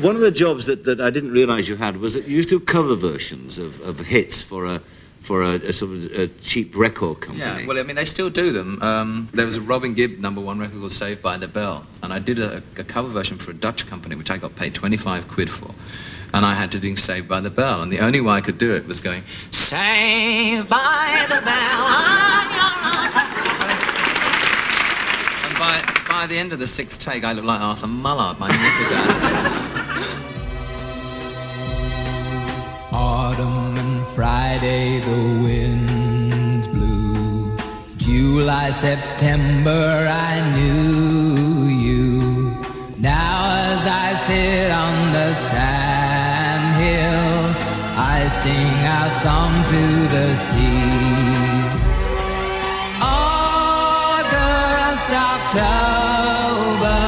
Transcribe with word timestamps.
one 0.00 0.14
of 0.14 0.20
the 0.20 0.30
jobs 0.30 0.66
that, 0.66 0.84
that 0.84 1.00
I 1.00 1.10
didn't 1.10 1.32
realise 1.32 1.68
you 1.68 1.76
had 1.76 1.96
was 1.98 2.14
that 2.14 2.26
you 2.26 2.36
used 2.36 2.48
to 2.50 2.58
do 2.58 2.64
cover 2.64 2.96
versions 2.96 3.58
of, 3.58 3.80
of 3.86 4.00
hits 4.06 4.42
for 4.42 4.64
a 4.66 4.80
for 5.20 5.42
a, 5.42 5.56
a 5.56 5.72
sort 5.72 5.92
of 5.92 6.18
a 6.18 6.28
cheap 6.40 6.74
record 6.74 7.20
company. 7.20 7.44
Yeah, 7.44 7.66
well, 7.66 7.78
I 7.78 7.82
mean, 7.82 7.96
they 7.96 8.06
still 8.06 8.30
do 8.30 8.52
them. 8.52 8.82
Um, 8.82 9.28
there 9.32 9.44
was 9.44 9.58
a 9.58 9.60
Robin 9.60 9.92
Gibb 9.92 10.18
number 10.18 10.40
one 10.40 10.58
record 10.58 10.78
called 10.78 10.92
Saved 10.92 11.22
by 11.22 11.36
the 11.36 11.46
Bell, 11.46 11.86
and 12.02 12.12
I 12.12 12.18
did 12.18 12.38
a, 12.38 12.62
a 12.78 12.84
cover 12.84 13.08
version 13.08 13.36
for 13.36 13.50
a 13.50 13.54
Dutch 13.54 13.86
company, 13.86 14.16
which 14.16 14.30
I 14.30 14.38
got 14.38 14.56
paid 14.56 14.74
25 14.74 15.28
quid 15.28 15.50
for. 15.50 15.74
And 16.32 16.46
I 16.46 16.54
had 16.54 16.72
to 16.72 16.80
do 16.80 16.96
Saved 16.96 17.28
by 17.28 17.40
the 17.40 17.50
Bell, 17.50 17.82
and 17.82 17.92
the 17.92 17.98
only 18.00 18.20
way 18.20 18.32
I 18.32 18.40
could 18.40 18.56
do 18.56 18.74
it 18.74 18.86
was 18.86 18.98
going, 18.98 19.22
Saved 19.50 20.68
by 20.70 21.26
the 21.28 21.42
Bell. 21.44 21.86
and 25.44 25.58
by, 25.58 25.82
by 26.08 26.26
the 26.26 26.38
end 26.38 26.52
of 26.54 26.58
the 26.58 26.66
sixth 26.66 26.98
take, 27.00 27.24
I 27.24 27.34
looked 27.34 27.46
like 27.46 27.60
Arthur 27.60 27.88
Mullard. 27.88 28.40
My 28.40 28.48
neck 28.48 28.58
out 28.58 29.69
Friday 34.20 35.00
the 35.00 35.20
winds 35.42 36.68
blew. 36.68 37.56
July, 37.96 38.70
September 38.70 40.06
I 40.30 40.34
knew 40.54 41.64
you. 41.86 42.10
Now 42.98 43.36
as 43.70 43.82
I 43.86 44.08
sit 44.26 44.70
on 44.70 45.12
the 45.14 45.34
sand 45.34 46.64
hill, 46.84 47.54
I 47.96 48.28
sing 48.42 48.76
our 48.96 49.10
song 49.24 49.52
to 49.72 49.82
the 50.14 50.28
sea. 50.36 51.70
August, 53.80 55.08
October, 55.32 57.00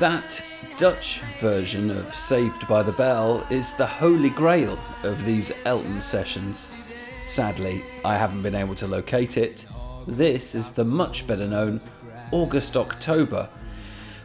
That 0.00 0.42
Dutch 0.78 1.20
version 1.40 1.90
of 1.90 2.14
Saved 2.14 2.66
by 2.66 2.82
the 2.82 2.90
Bell 2.90 3.46
is 3.50 3.74
the 3.74 3.84
holy 3.84 4.30
grail 4.30 4.78
of 5.02 5.26
these 5.26 5.52
Elton 5.66 6.00
sessions. 6.00 6.70
Sadly, 7.22 7.84
I 8.02 8.16
haven't 8.16 8.40
been 8.40 8.54
able 8.54 8.74
to 8.76 8.86
locate 8.86 9.36
it. 9.36 9.66
This 10.06 10.54
is 10.54 10.70
the 10.70 10.86
much 10.86 11.26
better 11.26 11.46
known 11.46 11.82
August 12.32 12.78
October, 12.78 13.50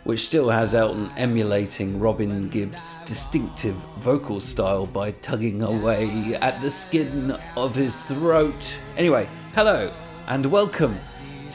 which 0.05 0.21
still 0.21 0.49
has 0.49 0.73
Elton 0.73 1.11
emulating 1.17 1.99
Robin 1.99 2.47
Gibb's 2.47 2.95
distinctive 3.03 3.75
vocal 3.97 4.39
style 4.39 4.85
by 4.85 5.11
tugging 5.11 5.61
away 5.61 6.35
at 6.35 6.61
the 6.61 6.71
skin 6.71 7.37
of 7.57 7.75
his 7.75 8.01
throat. 8.03 8.79
Anyway, 8.95 9.27
hello 9.53 9.91
and 10.27 10.45
welcome 10.45 10.97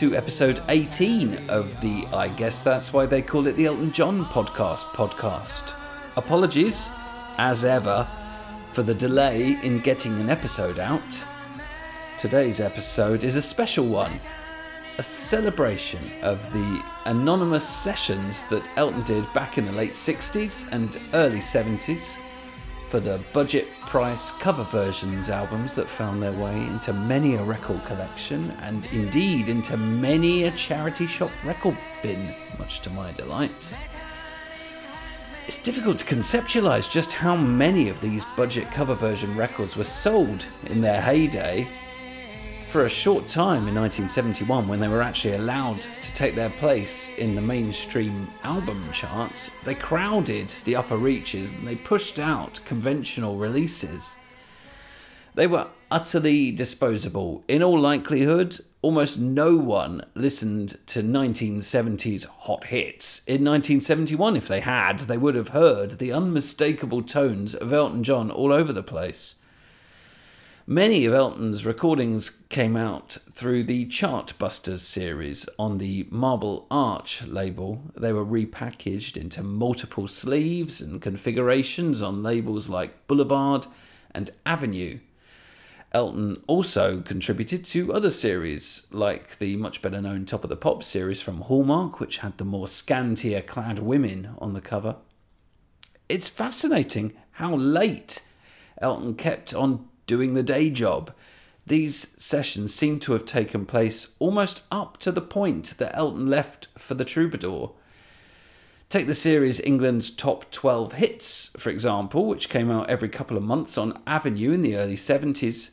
to 0.00 0.16
episode 0.16 0.62
18 0.70 1.50
of 1.50 1.78
the 1.82 2.06
I 2.10 2.28
guess 2.28 2.62
that's 2.62 2.90
why 2.90 3.04
they 3.04 3.20
call 3.20 3.46
it 3.46 3.52
the 3.56 3.66
Elton 3.66 3.92
John 3.92 4.24
podcast 4.24 4.86
podcast. 4.94 5.74
Apologies, 6.16 6.88
as 7.36 7.66
ever, 7.66 8.08
for 8.72 8.82
the 8.82 8.94
delay 8.94 9.58
in 9.62 9.80
getting 9.80 10.18
an 10.18 10.30
episode 10.30 10.78
out. 10.78 11.22
Today's 12.18 12.60
episode 12.60 13.24
is 13.24 13.36
a 13.36 13.42
special 13.42 13.86
one, 13.88 14.18
a 14.96 15.02
celebration 15.02 16.00
of 16.22 16.50
the 16.54 16.82
anonymous 17.04 17.68
sessions 17.68 18.44
that 18.44 18.66
Elton 18.76 19.02
did 19.02 19.30
back 19.34 19.58
in 19.58 19.66
the 19.66 19.72
late 19.72 19.92
60s 19.92 20.66
and 20.72 20.98
early 21.12 21.40
70s 21.40 22.16
for 22.90 22.98
the 22.98 23.20
budget 23.32 23.68
price 23.86 24.32
cover 24.32 24.64
versions 24.64 25.30
albums 25.30 25.74
that 25.74 25.86
found 25.86 26.20
their 26.20 26.32
way 26.32 26.56
into 26.66 26.92
many 26.92 27.36
a 27.36 27.42
record 27.42 27.84
collection 27.84 28.50
and 28.62 28.84
indeed 28.86 29.48
into 29.48 29.76
many 29.76 30.44
a 30.44 30.50
charity 30.50 31.06
shop 31.06 31.30
record 31.44 31.78
bin, 32.02 32.34
much 32.58 32.80
to 32.80 32.90
my 32.90 33.12
delight. 33.12 33.72
It's 35.46 35.62
difficult 35.62 35.98
to 35.98 36.04
conceptualize 36.04 36.90
just 36.90 37.12
how 37.12 37.36
many 37.36 37.88
of 37.88 38.00
these 38.00 38.24
budget 38.36 38.68
cover 38.72 38.96
version 38.96 39.36
records 39.36 39.76
were 39.76 39.84
sold 39.84 40.44
in 40.66 40.80
their 40.80 41.00
heyday. 41.00 41.68
For 42.70 42.84
a 42.84 42.88
short 42.88 43.26
time 43.26 43.66
in 43.66 43.74
1971, 43.74 44.68
when 44.68 44.78
they 44.78 44.86
were 44.86 45.02
actually 45.02 45.34
allowed 45.34 45.80
to 45.80 46.14
take 46.14 46.36
their 46.36 46.50
place 46.50 47.10
in 47.18 47.34
the 47.34 47.40
mainstream 47.40 48.28
album 48.44 48.88
charts, 48.92 49.50
they 49.64 49.74
crowded 49.74 50.54
the 50.64 50.76
upper 50.76 50.96
reaches 50.96 51.50
and 51.50 51.66
they 51.66 51.74
pushed 51.74 52.20
out 52.20 52.60
conventional 52.64 53.36
releases. 53.36 54.16
They 55.34 55.48
were 55.48 55.66
utterly 55.90 56.52
disposable. 56.52 57.42
In 57.48 57.60
all 57.60 57.80
likelihood, 57.80 58.60
almost 58.82 59.18
no 59.18 59.56
one 59.56 60.04
listened 60.14 60.78
to 60.86 61.02
1970s 61.02 62.26
hot 62.26 62.66
hits. 62.66 63.24
In 63.26 63.44
1971, 63.44 64.36
if 64.36 64.46
they 64.46 64.60
had, 64.60 65.00
they 65.00 65.18
would 65.18 65.34
have 65.34 65.48
heard 65.48 65.98
the 65.98 66.12
unmistakable 66.12 67.02
tones 67.02 67.52
of 67.52 67.72
Elton 67.72 68.04
John 68.04 68.30
all 68.30 68.52
over 68.52 68.72
the 68.72 68.84
place. 68.84 69.34
Many 70.72 71.04
of 71.04 71.12
Elton's 71.12 71.66
recordings 71.66 72.30
came 72.48 72.76
out 72.76 73.18
through 73.32 73.64
the 73.64 73.86
Chartbusters 73.86 74.78
series 74.78 75.48
on 75.58 75.78
the 75.78 76.06
Marble 76.10 76.68
Arch 76.70 77.26
label. 77.26 77.90
They 77.96 78.12
were 78.12 78.24
repackaged 78.24 79.16
into 79.16 79.42
multiple 79.42 80.06
sleeves 80.06 80.80
and 80.80 81.02
configurations 81.02 82.00
on 82.00 82.22
labels 82.22 82.68
like 82.68 83.08
Boulevard 83.08 83.66
and 84.12 84.30
Avenue. 84.46 85.00
Elton 85.90 86.40
also 86.46 87.00
contributed 87.00 87.64
to 87.64 87.92
other 87.92 88.10
series, 88.10 88.86
like 88.92 89.38
the 89.40 89.56
much 89.56 89.82
better 89.82 90.00
known 90.00 90.24
Top 90.24 90.44
of 90.44 90.50
the 90.50 90.56
Pop 90.56 90.84
series 90.84 91.20
from 91.20 91.40
Hallmark, 91.40 91.98
which 91.98 92.18
had 92.18 92.38
the 92.38 92.44
more 92.44 92.68
scantier 92.68 93.44
clad 93.44 93.80
women 93.80 94.36
on 94.38 94.54
the 94.54 94.60
cover. 94.60 94.98
It's 96.08 96.28
fascinating 96.28 97.14
how 97.32 97.56
late 97.56 98.22
Elton 98.80 99.16
kept 99.16 99.52
on 99.52 99.89
doing 100.10 100.34
the 100.34 100.42
day 100.42 100.68
job. 100.70 101.14
These 101.64 102.20
sessions 102.20 102.74
seem 102.74 102.98
to 102.98 103.12
have 103.12 103.24
taken 103.24 103.64
place 103.64 104.16
almost 104.18 104.64
up 104.72 104.98
to 104.98 105.12
the 105.12 105.20
point 105.20 105.78
that 105.78 105.96
Elton 105.96 106.28
left 106.28 106.66
for 106.76 106.94
the 106.94 107.04
Troubadour. 107.04 107.70
Take 108.88 109.06
the 109.06 109.14
series 109.14 109.60
England's 109.60 110.10
Top 110.10 110.50
12 110.50 110.94
Hits, 110.94 111.52
for 111.56 111.70
example, 111.70 112.26
which 112.26 112.48
came 112.48 112.72
out 112.72 112.90
every 112.90 113.08
couple 113.08 113.36
of 113.36 113.44
months 113.44 113.78
on 113.78 114.02
Avenue 114.04 114.50
in 114.50 114.62
the 114.62 114.74
early 114.74 114.96
70s. 114.96 115.70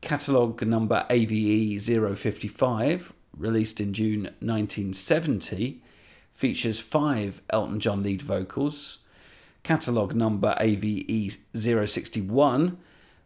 Catalogue 0.00 0.64
number 0.64 1.04
AVE 1.10 1.82
055, 1.82 3.12
released 3.36 3.80
in 3.80 3.92
June 3.92 4.22
1970, 4.38 5.82
features 6.30 6.78
five 6.78 7.42
Elton 7.50 7.80
John 7.80 8.04
lead 8.04 8.22
vocals. 8.22 8.98
Catalogue 9.64 10.14
number 10.14 10.54
AVE 10.60 11.38
061, 11.56 12.78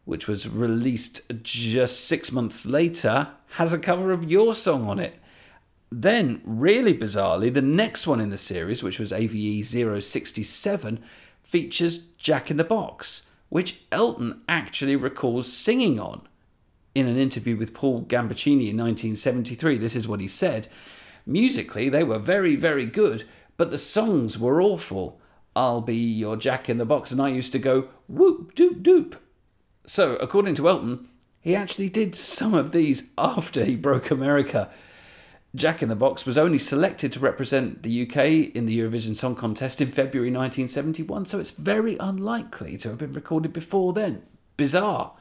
which 0.09 0.27
was 0.27 0.49
released 0.49 1.21
just 1.43 2.07
six 2.07 2.33
months 2.33 2.65
later, 2.65 3.29
has 3.57 3.75
a 3.75 3.79
cover 3.79 4.11
of 4.11 4.25
your 4.25 4.55
song 4.55 4.89
on 4.89 4.99
it. 4.99 5.21
Then, 5.93 6.41
really 6.45 6.97
bizarrely, 6.97 7.53
the 7.53 7.61
next 7.61 8.07
one 8.07 8.19
in 8.19 8.31
the 8.31 8.39
series, 8.39 8.83
which 8.83 8.99
was 8.99 9.13
AVE 9.13 9.67
067, 9.67 11.01
features 11.43 12.07
Jack 12.17 12.51
in 12.51 12.57
the 12.57 12.65
Box, 12.65 13.27
which 13.51 13.83
Elton 13.93 14.41
actually 14.49 14.97
recalls 14.97 15.53
singing 15.53 16.01
on. 16.01 16.27
In 16.95 17.07
an 17.07 17.19
interview 17.19 17.59
with 17.59 17.75
Paul 17.75 18.01
Gambaccini 18.05 18.71
in 18.71 18.79
1973, 18.79 19.77
this 19.77 19.95
is 19.95 20.09
what 20.09 20.23
he 20.23 20.29
said 20.29 20.69
Musically, 21.27 21.91
they 21.91 22.03
were 22.03 22.19
very, 22.19 22.57
very 22.57 22.87
good, 22.87 23.25
but 23.59 23.71
the 23.71 23.77
songs 23.77 24.39
were 24.39 24.63
awful. 24.63 25.21
I'll 25.55 25.83
be 25.83 25.97
your 25.97 26.39
Jack 26.39 26.71
in 26.71 26.79
the 26.79 26.87
Box, 26.87 27.13
and 27.13 27.21
I 27.21 27.29
used 27.29 27.53
to 27.53 27.59
go 27.59 27.89
whoop 28.09 28.55
doop 28.55 28.83
doop. 28.83 29.17
So, 29.89 30.17
according 30.17 30.55
to 30.57 30.69
Elton, 30.69 31.09
he 31.41 31.57
actually 31.57 31.89
did 31.89 32.15
some 32.15 32.53
of 32.53 32.73
these 32.73 33.05
after 33.17 33.65
he 33.65 33.75
broke 33.75 34.11
America. 34.11 34.69
Jack 35.55 35.83
in 35.83 35.89
the 35.89 35.97
Box 35.97 36.27
was 36.27 36.37
only 36.37 36.59
selected 36.59 37.11
to 37.13 37.21
represent 37.21 37.83
the 37.83 38.03
UK 38.03 38.55
in 38.55 38.67
the 38.67 38.79
Eurovision 38.79 39.17
Song 39.17 39.35
Contest 39.35 39.81
in 39.81 39.89
February 39.89 40.29
1971, 40.29 41.25
so 41.25 41.41
it's 41.41 41.53
very 41.53 41.97
unlikely 42.01 42.77
to 42.77 42.91
have 42.91 42.99
been 42.99 43.15
recorded 43.15 43.55
before 43.55 43.95
then. 43.95 44.21
Bizarre. 44.59 45.15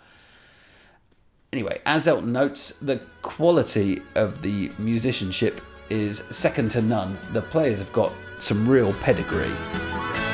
Anyway, 1.53 1.79
as 1.85 2.05
Elton 2.05 2.33
notes, 2.33 2.71
the 2.81 2.97
quality 3.21 4.01
of 4.15 4.41
the 4.41 4.69
musicianship 4.77 5.61
is 5.89 6.17
second 6.29 6.71
to 6.71 6.81
none. 6.81 7.17
The 7.31 7.41
players 7.41 7.79
have 7.79 7.93
got 7.93 8.11
some 8.37 8.67
real 8.67 8.91
pedigree. 8.95 10.26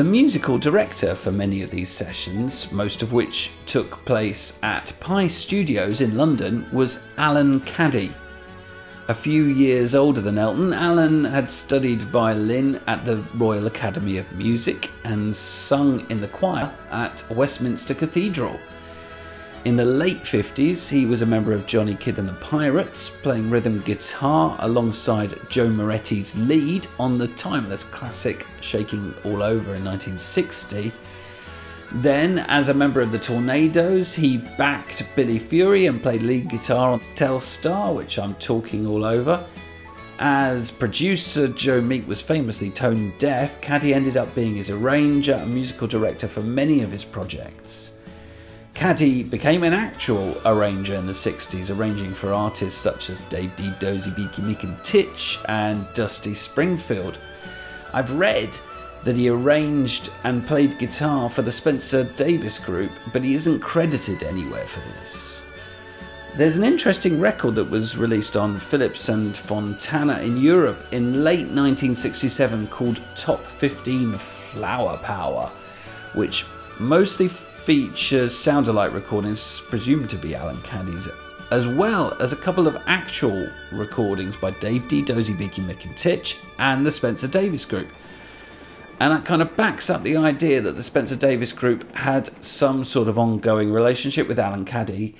The 0.00 0.04
musical 0.04 0.56
director 0.56 1.14
for 1.14 1.30
many 1.30 1.60
of 1.60 1.70
these 1.70 1.90
sessions, 1.90 2.72
most 2.72 3.02
of 3.02 3.12
which 3.12 3.50
took 3.66 4.02
place 4.06 4.58
at 4.62 4.94
Pye 4.98 5.26
Studios 5.26 6.00
in 6.00 6.16
London, 6.16 6.64
was 6.72 7.04
Alan 7.18 7.60
Caddy. 7.60 8.10
A 9.08 9.14
few 9.14 9.44
years 9.44 9.94
older 9.94 10.22
than 10.22 10.38
Elton, 10.38 10.72
Alan 10.72 11.26
had 11.26 11.50
studied 11.50 12.00
violin 12.00 12.80
at 12.86 13.04
the 13.04 13.16
Royal 13.36 13.66
Academy 13.66 14.16
of 14.16 14.38
Music 14.38 14.88
and 15.04 15.36
sung 15.36 16.08
in 16.08 16.22
the 16.22 16.28
choir 16.28 16.72
at 16.90 17.22
Westminster 17.28 17.92
Cathedral. 17.92 18.58
In 19.66 19.76
the 19.76 19.84
late 19.84 20.22
50s, 20.22 20.88
he 20.88 21.04
was 21.04 21.20
a 21.20 21.26
member 21.26 21.52
of 21.52 21.66
Johnny 21.66 21.94
Kidd 21.94 22.18
and 22.18 22.26
the 22.26 22.32
Pirates, 22.32 23.10
playing 23.10 23.50
rhythm 23.50 23.82
guitar 23.82 24.56
alongside 24.60 25.34
Joe 25.50 25.68
Moretti's 25.68 26.34
lead 26.38 26.86
on 26.98 27.18
the 27.18 27.28
timeless 27.28 27.84
classic 27.84 28.46
Shaking 28.62 29.12
All 29.22 29.42
Over 29.42 29.74
in 29.74 29.84
1960. 29.84 30.90
Then, 31.92 32.38
as 32.48 32.70
a 32.70 32.74
member 32.74 33.02
of 33.02 33.12
the 33.12 33.18
Tornados, 33.18 34.14
he 34.14 34.38
backed 34.56 35.06
Billy 35.14 35.38
Fury 35.38 35.84
and 35.86 36.02
played 36.02 36.22
lead 36.22 36.48
guitar 36.48 36.92
on 36.92 37.00
Telstar, 37.14 37.94
which 37.94 38.18
I'm 38.18 38.34
talking 38.36 38.86
all 38.86 39.04
over. 39.04 39.44
As 40.20 40.70
producer, 40.70 41.48
Joe 41.48 41.82
Meek 41.82 42.08
was 42.08 42.22
famously 42.22 42.70
tone 42.70 43.12
deaf. 43.18 43.60
Caddy 43.60 43.92
ended 43.92 44.16
up 44.16 44.34
being 44.34 44.54
his 44.54 44.70
arranger 44.70 45.34
and 45.34 45.52
musical 45.52 45.86
director 45.86 46.28
for 46.28 46.40
many 46.40 46.80
of 46.80 46.90
his 46.90 47.04
projects. 47.04 47.89
Caddy 48.74 49.22
became 49.22 49.62
an 49.62 49.72
actual 49.72 50.36
arranger 50.46 50.94
in 50.94 51.06
the 51.06 51.12
60s, 51.12 51.76
arranging 51.76 52.14
for 52.14 52.32
artists 52.32 52.80
such 52.80 53.10
as 53.10 53.20
Dave 53.28 53.54
Dee, 53.56 53.72
Dozy, 53.78 54.10
Beaky 54.10 54.42
Mick 54.42 54.64
and 54.64 54.82
Titch 54.82 55.38
and 55.48 55.86
Dusty 55.94 56.34
Springfield. 56.34 57.18
I've 57.92 58.12
read 58.12 58.56
that 59.04 59.16
he 59.16 59.28
arranged 59.28 60.10
and 60.24 60.46
played 60.46 60.78
guitar 60.78 61.28
for 61.28 61.42
the 61.42 61.50
Spencer 61.50 62.04
Davis 62.16 62.58
Group, 62.58 62.92
but 63.12 63.22
he 63.22 63.34
isn't 63.34 63.60
credited 63.60 64.22
anywhere 64.22 64.66
for 64.66 64.80
this. 65.00 65.42
There's 66.36 66.56
an 66.56 66.64
interesting 66.64 67.20
record 67.20 67.56
that 67.56 67.68
was 67.68 67.96
released 67.96 68.36
on 68.36 68.58
Philips 68.58 69.08
and 69.08 69.36
Fontana 69.36 70.20
in 70.20 70.36
Europe 70.36 70.86
in 70.92 71.24
late 71.24 71.48
1967 71.48 72.68
called 72.68 73.00
Top 73.16 73.40
15 73.40 74.12
Flower 74.12 74.96
Power, 74.98 75.50
which 76.14 76.46
mostly 76.78 77.28
features 77.64 78.36
sound-alike 78.36 78.92
recordings 78.94 79.60
presumed 79.68 80.08
to 80.10 80.16
be 80.16 80.34
Alan 80.34 80.56
Caddy's, 80.58 81.08
as 81.50 81.68
well 81.68 82.16
as 82.20 82.32
a 82.32 82.36
couple 82.36 82.66
of 82.66 82.82
actual 82.86 83.48
recordings 83.70 84.36
by 84.36 84.50
Dave 84.52 84.88
Dee, 84.88 85.02
Dozy, 85.02 85.34
Beaky, 85.34 85.62
Mick 85.62 85.84
and 85.84 85.96
Titch, 85.96 86.38
and 86.58 86.86
the 86.86 86.92
Spencer 86.92 87.28
Davis 87.28 87.64
Group. 87.64 87.88
And 88.98 89.12
that 89.12 89.24
kind 89.24 89.42
of 89.42 89.56
backs 89.56 89.90
up 89.90 90.02
the 90.02 90.16
idea 90.16 90.60
that 90.62 90.76
the 90.76 90.82
Spencer 90.82 91.16
Davis 91.16 91.52
Group 91.52 91.94
had 91.96 92.30
some 92.42 92.82
sort 92.84 93.08
of 93.08 93.18
ongoing 93.18 93.72
relationship 93.72 94.26
with 94.26 94.38
Alan 94.38 94.64
Caddy. 94.64 95.14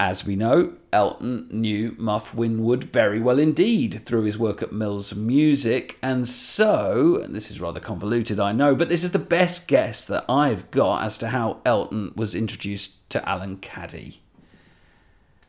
As 0.00 0.24
we 0.24 0.36
know, 0.36 0.74
Elton 0.92 1.48
knew 1.50 1.96
Muff 1.98 2.32
Winwood 2.32 2.84
very 2.84 3.18
well 3.18 3.40
indeed 3.40 4.06
through 4.06 4.22
his 4.22 4.38
work 4.38 4.62
at 4.62 4.70
Mills 4.70 5.12
Music, 5.12 5.98
and 6.00 6.28
so, 6.28 7.20
and 7.20 7.34
this 7.34 7.50
is 7.50 7.60
rather 7.60 7.80
convoluted, 7.80 8.38
I 8.38 8.52
know, 8.52 8.76
but 8.76 8.88
this 8.88 9.02
is 9.02 9.10
the 9.10 9.18
best 9.18 9.66
guess 9.66 10.04
that 10.04 10.24
I've 10.28 10.70
got 10.70 11.02
as 11.02 11.18
to 11.18 11.28
how 11.28 11.60
Elton 11.64 12.12
was 12.14 12.36
introduced 12.36 13.10
to 13.10 13.28
Alan 13.28 13.56
Caddy. 13.56 14.20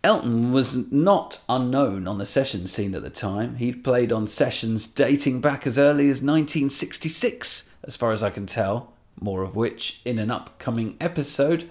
Elton 0.04 0.52
was 0.52 0.92
not 0.92 1.42
unknown 1.48 2.08
on 2.08 2.18
the 2.18 2.26
session 2.26 2.66
scene 2.66 2.96
at 2.96 3.04
the 3.04 3.12
time. 3.12 3.58
He'd 3.58 3.84
played 3.84 4.12
on 4.12 4.26
sessions 4.26 4.88
dating 4.88 5.42
back 5.42 5.68
as 5.68 5.78
early 5.78 6.06
as 6.06 6.24
1966, 6.24 7.70
as 7.84 7.96
far 7.96 8.12
as 8.12 8.24
I 8.24 8.32
can 8.32 8.48
tell, 8.48 8.94
more 9.22 9.44
of 9.44 9.56
which 9.56 10.02
in 10.06 10.18
an 10.18 10.32
upcoming 10.32 10.98
episode. 11.00 11.70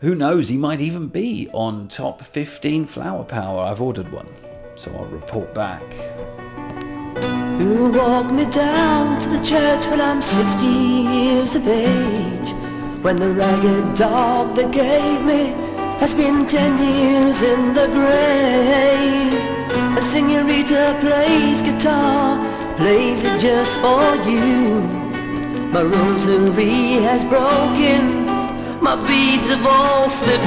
Who 0.00 0.14
knows, 0.14 0.46
he 0.46 0.56
might 0.56 0.80
even 0.80 1.08
be 1.08 1.48
on 1.52 1.88
top 1.88 2.22
15 2.22 2.86
Flower 2.86 3.24
Power. 3.24 3.62
I've 3.62 3.82
ordered 3.82 4.12
one, 4.12 4.28
so 4.76 4.94
I'll 4.94 5.06
report 5.06 5.52
back. 5.52 5.82
You 7.58 7.90
walk 7.92 8.30
me 8.30 8.46
down 8.46 9.20
to 9.20 9.28
the 9.28 9.44
church 9.44 9.88
when 9.88 10.00
I'm 10.00 10.22
60 10.22 10.64
years 10.64 11.56
of 11.56 11.66
age. 11.66 12.52
When 13.02 13.16
the 13.16 13.30
ragged 13.30 13.96
dog 13.96 14.54
that 14.54 14.70
gave 14.70 15.24
me 15.24 15.46
has 15.98 16.14
been 16.14 16.46
10 16.46 16.78
years 16.78 17.42
in 17.42 17.74
the 17.74 17.88
grave. 17.88 19.98
A 19.98 20.00
senorita 20.00 20.96
plays 21.00 21.60
guitar, 21.60 22.38
plays 22.76 23.24
it 23.24 23.40
just 23.40 23.80
for 23.80 24.14
you. 24.30 24.80
My 25.72 25.82
rosary 25.82 27.02
has 27.02 27.24
broken, 27.24 28.17
my 28.88 29.06
beads 29.06 29.50
have 29.50 29.66
all 29.66 30.08
slipped 30.08 30.42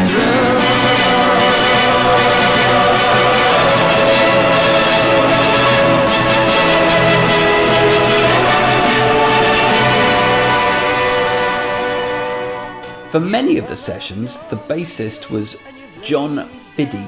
For 13.12 13.20
many 13.20 13.60
of 13.60 13.68
the 13.68 13.76
sessions, 13.76 14.40
the 14.48 14.56
bassist 14.56 15.30
was 15.30 15.58
John 16.02 16.48
Fiddy. 16.48 17.06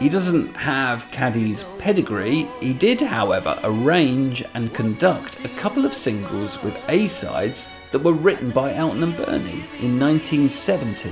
He 0.00 0.08
doesn't 0.08 0.56
have 0.56 1.08
Caddy's 1.12 1.64
pedigree. 1.78 2.48
He 2.60 2.72
did, 2.72 3.00
however, 3.00 3.56
arrange 3.62 4.44
and 4.54 4.74
conduct 4.74 5.44
a 5.44 5.48
couple 5.50 5.84
of 5.84 5.94
singles 5.94 6.60
with 6.60 6.74
A-sides 6.88 7.70
that 7.92 8.02
were 8.02 8.12
written 8.12 8.50
by 8.50 8.74
Elton 8.74 9.02
and 9.02 9.16
Bernie 9.16 9.64
in 9.80 10.00
1970 10.00 11.10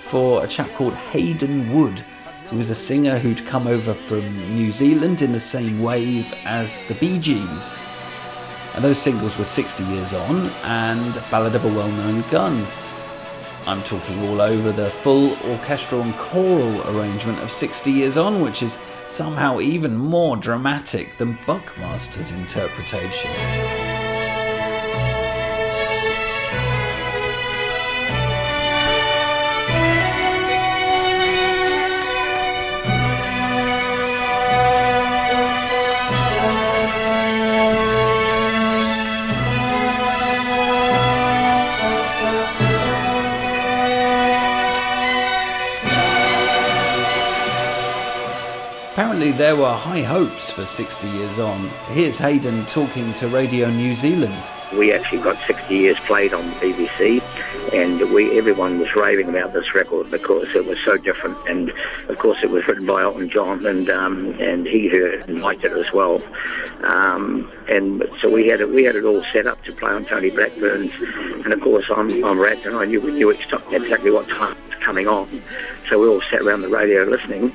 for 0.00 0.42
a 0.42 0.48
chap 0.48 0.68
called 0.70 0.94
Hayden 0.94 1.72
Wood. 1.72 2.02
He 2.50 2.56
was 2.56 2.70
a 2.70 2.74
singer 2.74 3.18
who'd 3.18 3.46
come 3.46 3.66
over 3.66 3.92
from 3.92 4.20
New 4.54 4.72
Zealand 4.72 5.20
in 5.20 5.32
the 5.32 5.40
same 5.40 5.82
wave 5.82 6.32
as 6.44 6.80
the 6.88 6.94
Bee 6.94 7.18
Gees. 7.18 7.80
And 8.74 8.82
those 8.82 8.98
singles 8.98 9.36
were 9.36 9.44
60 9.44 9.84
Years 9.84 10.14
On 10.14 10.46
and 10.64 11.22
Ballad 11.30 11.54
of 11.54 11.64
a 11.64 11.68
Well 11.68 11.90
Known 11.90 12.22
Gun. 12.30 12.66
I'm 13.66 13.82
talking 13.82 14.18
all 14.28 14.40
over 14.40 14.72
the 14.72 14.88
full 14.88 15.36
orchestral 15.50 16.00
and 16.00 16.14
choral 16.14 16.96
arrangement 16.96 17.38
of 17.40 17.52
60 17.52 17.90
Years 17.90 18.16
On, 18.16 18.40
which 18.40 18.62
is 18.62 18.78
somehow 19.06 19.60
even 19.60 19.94
more 19.94 20.38
dramatic 20.38 21.18
than 21.18 21.38
Buckmaster's 21.44 22.32
interpretation. 22.32 23.77
Apparently, 49.18 49.44
there 49.44 49.56
were 49.56 49.74
high 49.74 50.02
hopes 50.02 50.48
for 50.48 50.64
60 50.64 51.08
Years 51.08 51.40
On. 51.40 51.68
Here's 51.88 52.18
Hayden 52.18 52.64
talking 52.66 53.12
to 53.14 53.26
Radio 53.26 53.68
New 53.68 53.96
Zealand. 53.96 54.48
We 54.76 54.92
actually 54.92 55.20
got 55.22 55.36
60 55.38 55.74
years 55.74 55.98
played 55.98 56.32
on 56.32 56.44
BBC, 56.60 57.20
and 57.74 57.98
we 58.14 58.38
everyone 58.38 58.78
was 58.78 58.94
raving 58.94 59.28
about 59.28 59.52
this 59.54 59.74
record 59.74 60.08
because 60.12 60.54
it 60.54 60.66
was 60.66 60.78
so 60.84 60.96
different. 60.98 61.36
And 61.48 61.72
of 62.08 62.16
course, 62.18 62.38
it 62.44 62.50
was 62.50 62.68
written 62.68 62.86
by 62.86 63.02
Elton 63.02 63.28
John, 63.28 63.66
and 63.66 63.90
um, 63.90 64.40
and 64.40 64.68
he 64.68 64.86
heard 64.86 65.28
and 65.28 65.42
liked 65.42 65.64
it 65.64 65.72
as 65.72 65.92
well. 65.92 66.22
Um, 66.84 67.50
and 67.68 68.04
so 68.22 68.30
we 68.30 68.46
had 68.46 68.60
it 68.60 68.68
we 68.68 68.84
had 68.84 68.94
it 68.94 69.02
all 69.02 69.24
set 69.32 69.48
up 69.48 69.60
to 69.64 69.72
play 69.72 69.90
on 69.90 70.04
Tony 70.04 70.30
Blackburn's, 70.30 70.92
and 71.44 71.52
of 71.52 71.60
course 71.60 71.86
I'm 71.90 72.24
I'm 72.24 72.38
Rat, 72.38 72.64
and 72.64 72.76
I 72.76 72.84
knew 72.84 73.00
we 73.00 73.10
knew 73.10 73.30
exactly 73.30 74.12
what 74.12 74.28
time 74.28 74.56
was 74.68 74.78
coming 74.78 75.08
on. 75.08 75.26
So 75.74 75.98
we 75.98 76.06
all 76.06 76.20
sat 76.20 76.42
around 76.42 76.60
the 76.60 76.68
radio 76.68 77.02
listening 77.02 77.52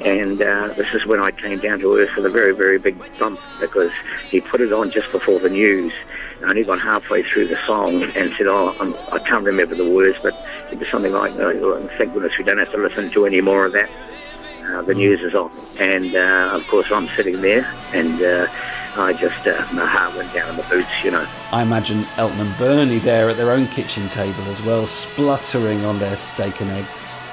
and 0.00 0.40
uh, 0.40 0.68
this 0.76 0.94
is 0.94 1.04
when 1.06 1.20
I 1.20 1.30
came 1.30 1.58
down 1.58 1.80
to 1.80 1.96
earth 1.96 2.14
with 2.16 2.26
a 2.26 2.30
very, 2.30 2.54
very 2.54 2.78
big 2.78 2.96
bump 3.18 3.40
because 3.60 3.92
he 4.30 4.40
put 4.40 4.60
it 4.60 4.72
on 4.72 4.90
just 4.90 5.10
before 5.10 5.40
the 5.40 5.50
news. 5.50 5.92
I 6.40 6.50
only 6.50 6.62
got 6.62 6.80
halfway 6.80 7.22
through 7.22 7.48
the 7.48 7.58
song 7.66 8.02
and 8.02 8.32
said, 8.36 8.46
"Oh, 8.46 8.76
I'm, 8.78 8.94
I 9.12 9.18
can't 9.18 9.44
remember 9.44 9.74
the 9.74 9.90
words, 9.90 10.18
but 10.22 10.34
it 10.70 10.78
was 10.78 10.88
something 10.88 11.12
like, 11.12 11.32
oh, 11.32 11.88
thank 11.98 12.12
goodness 12.12 12.38
we 12.38 12.44
don't 12.44 12.58
have 12.58 12.70
to 12.72 12.78
listen 12.78 13.10
to 13.10 13.26
any 13.26 13.40
more 13.40 13.66
of 13.66 13.72
that. 13.72 13.90
Uh, 14.64 14.82
the 14.82 14.94
news 14.94 15.20
is 15.20 15.34
on." 15.34 15.50
And 15.80 16.14
uh, 16.14 16.50
of 16.52 16.66
course, 16.68 16.92
I'm 16.92 17.08
sitting 17.08 17.40
there, 17.40 17.68
and 17.92 18.22
uh, 18.22 18.46
I 18.96 19.14
just 19.14 19.48
uh, 19.48 19.66
my 19.72 19.84
heart 19.84 20.14
went 20.14 20.32
down 20.32 20.50
in 20.50 20.56
the 20.56 20.62
boots, 20.64 21.02
you 21.02 21.10
know. 21.10 21.26
I 21.50 21.62
imagine 21.62 22.06
Elton 22.16 22.40
and 22.40 22.56
Bernie 22.56 22.98
there 22.98 23.28
at 23.30 23.36
their 23.36 23.50
own 23.50 23.66
kitchen 23.66 24.08
table 24.08 24.44
as 24.44 24.62
well, 24.62 24.86
spluttering 24.86 25.84
on 25.84 25.98
their 25.98 26.16
steak 26.16 26.60
and 26.60 26.70
eggs. 26.70 27.27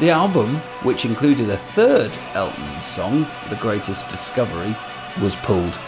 The 0.00 0.10
album, 0.10 0.56
which 0.82 1.04
included 1.04 1.50
a 1.50 1.56
third 1.56 2.10
Elton 2.34 2.82
song, 2.82 3.26
The 3.48 3.56
Greatest 3.56 4.08
Discovery, 4.08 4.74
was 5.22 5.36
pulled. 5.36 5.78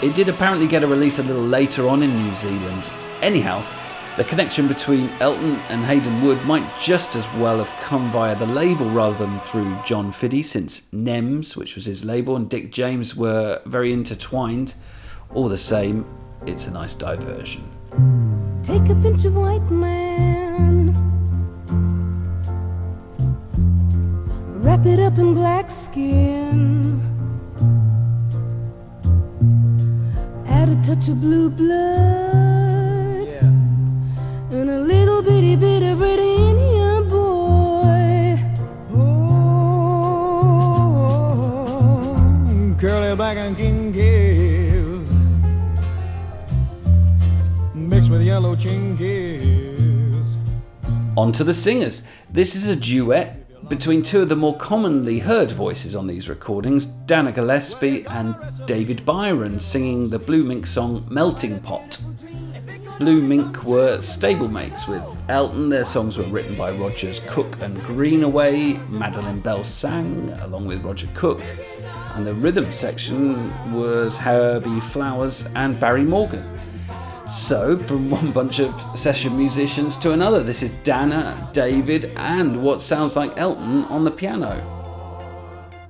It 0.00 0.14
did 0.14 0.28
apparently 0.28 0.68
get 0.68 0.84
a 0.84 0.86
release 0.86 1.18
a 1.18 1.24
little 1.24 1.42
later 1.42 1.88
on 1.88 2.02
in 2.02 2.16
New 2.16 2.34
Zealand. 2.36 2.90
Anyhow, 3.20 3.64
the 4.16 4.24
connection 4.24 4.68
between 4.68 5.08
Elton 5.20 5.56
and 5.70 5.84
Hayden 5.84 6.22
Wood 6.22 6.44
might 6.44 6.68
just 6.80 7.16
as 7.16 7.26
well 7.34 7.58
have 7.58 7.70
come 7.80 8.12
via 8.12 8.36
the 8.36 8.46
label 8.46 8.88
rather 8.90 9.16
than 9.16 9.40
through 9.40 9.76
John 9.84 10.12
Fiddy, 10.12 10.42
since 10.42 10.82
Nems, 10.92 11.56
which 11.56 11.74
was 11.74 11.86
his 11.86 12.04
label, 12.04 12.36
and 12.36 12.48
Dick 12.48 12.70
James 12.70 13.16
were 13.16 13.60
very 13.64 13.92
intertwined. 13.92 14.74
All 15.34 15.48
the 15.48 15.58
same, 15.58 16.04
it's 16.46 16.66
a 16.66 16.70
nice 16.70 16.94
diversion. 16.94 17.64
Take 18.62 18.88
a 18.88 18.94
pinch 19.02 19.24
of 19.24 19.34
white 19.34 19.68
man, 19.70 20.51
wrap 24.62 24.86
it 24.86 25.00
up 25.00 25.18
in 25.18 25.34
black 25.34 25.70
skin, 25.72 27.02
add 30.46 30.68
a 30.68 30.76
touch 30.86 31.08
of 31.08 31.20
blue 31.20 31.50
blood, 31.50 33.28
and 34.52 34.70
a 34.70 34.78
little 34.78 35.20
bitty 35.20 35.56
bit 35.56 35.82
of 35.82 36.00
red 36.00 36.20
Indian 36.20 37.08
boy. 37.08 38.38
Oh, 38.94 39.16
curly 42.78 43.16
black 43.16 43.36
and 43.38 43.56
king 43.56 43.90
gills 43.90 45.10
mixed 47.74 48.10
with 48.10 48.22
yellow 48.22 48.54
chinkies. 48.54 50.22
On 51.16 51.32
to 51.32 51.42
the 51.44 51.52
singers. 51.52 52.04
This 52.30 52.54
is 52.54 52.68
a 52.68 52.76
duet 52.76 53.31
between 53.72 54.02
two 54.02 54.20
of 54.20 54.28
the 54.28 54.36
more 54.36 54.54
commonly 54.58 55.18
heard 55.18 55.50
voices 55.50 55.96
on 55.96 56.06
these 56.06 56.28
recordings, 56.28 56.84
Dana 56.84 57.32
Gillespie 57.32 58.04
and 58.04 58.36
David 58.66 59.02
Byron, 59.06 59.58
singing 59.58 60.10
the 60.10 60.18
Blue 60.18 60.44
Mink 60.44 60.66
song 60.66 61.06
Melting 61.08 61.58
Pot. 61.60 61.98
Blue 62.98 63.22
Mink 63.22 63.64
were 63.64 63.96
stablemates 63.96 64.86
with 64.86 65.02
Elton. 65.30 65.70
Their 65.70 65.86
songs 65.86 66.18
were 66.18 66.24
written 66.24 66.54
by 66.54 66.70
Rogers, 66.70 67.22
Cook, 67.26 67.62
and 67.62 67.82
Greenaway. 67.82 68.74
Madeline 68.90 69.40
Bell 69.40 69.64
sang 69.64 70.28
along 70.42 70.66
with 70.66 70.84
Roger 70.84 71.08
Cook. 71.14 71.40
And 72.14 72.26
the 72.26 72.34
rhythm 72.34 72.72
section 72.72 73.72
was 73.72 74.18
Herbie 74.18 74.80
Flowers 74.80 75.46
and 75.54 75.80
Barry 75.80 76.04
Morgan. 76.04 76.51
So, 77.28 77.78
from 77.78 78.10
one 78.10 78.32
bunch 78.32 78.58
of 78.58 78.98
session 78.98 79.38
musicians 79.38 79.96
to 79.98 80.12
another, 80.12 80.42
this 80.42 80.62
is 80.62 80.70
Dana, 80.82 81.48
David, 81.52 82.06
and 82.16 82.62
what 82.62 82.80
sounds 82.80 83.14
like 83.14 83.38
Elton 83.38 83.84
on 83.84 84.02
the 84.02 84.10
piano. 84.10 84.60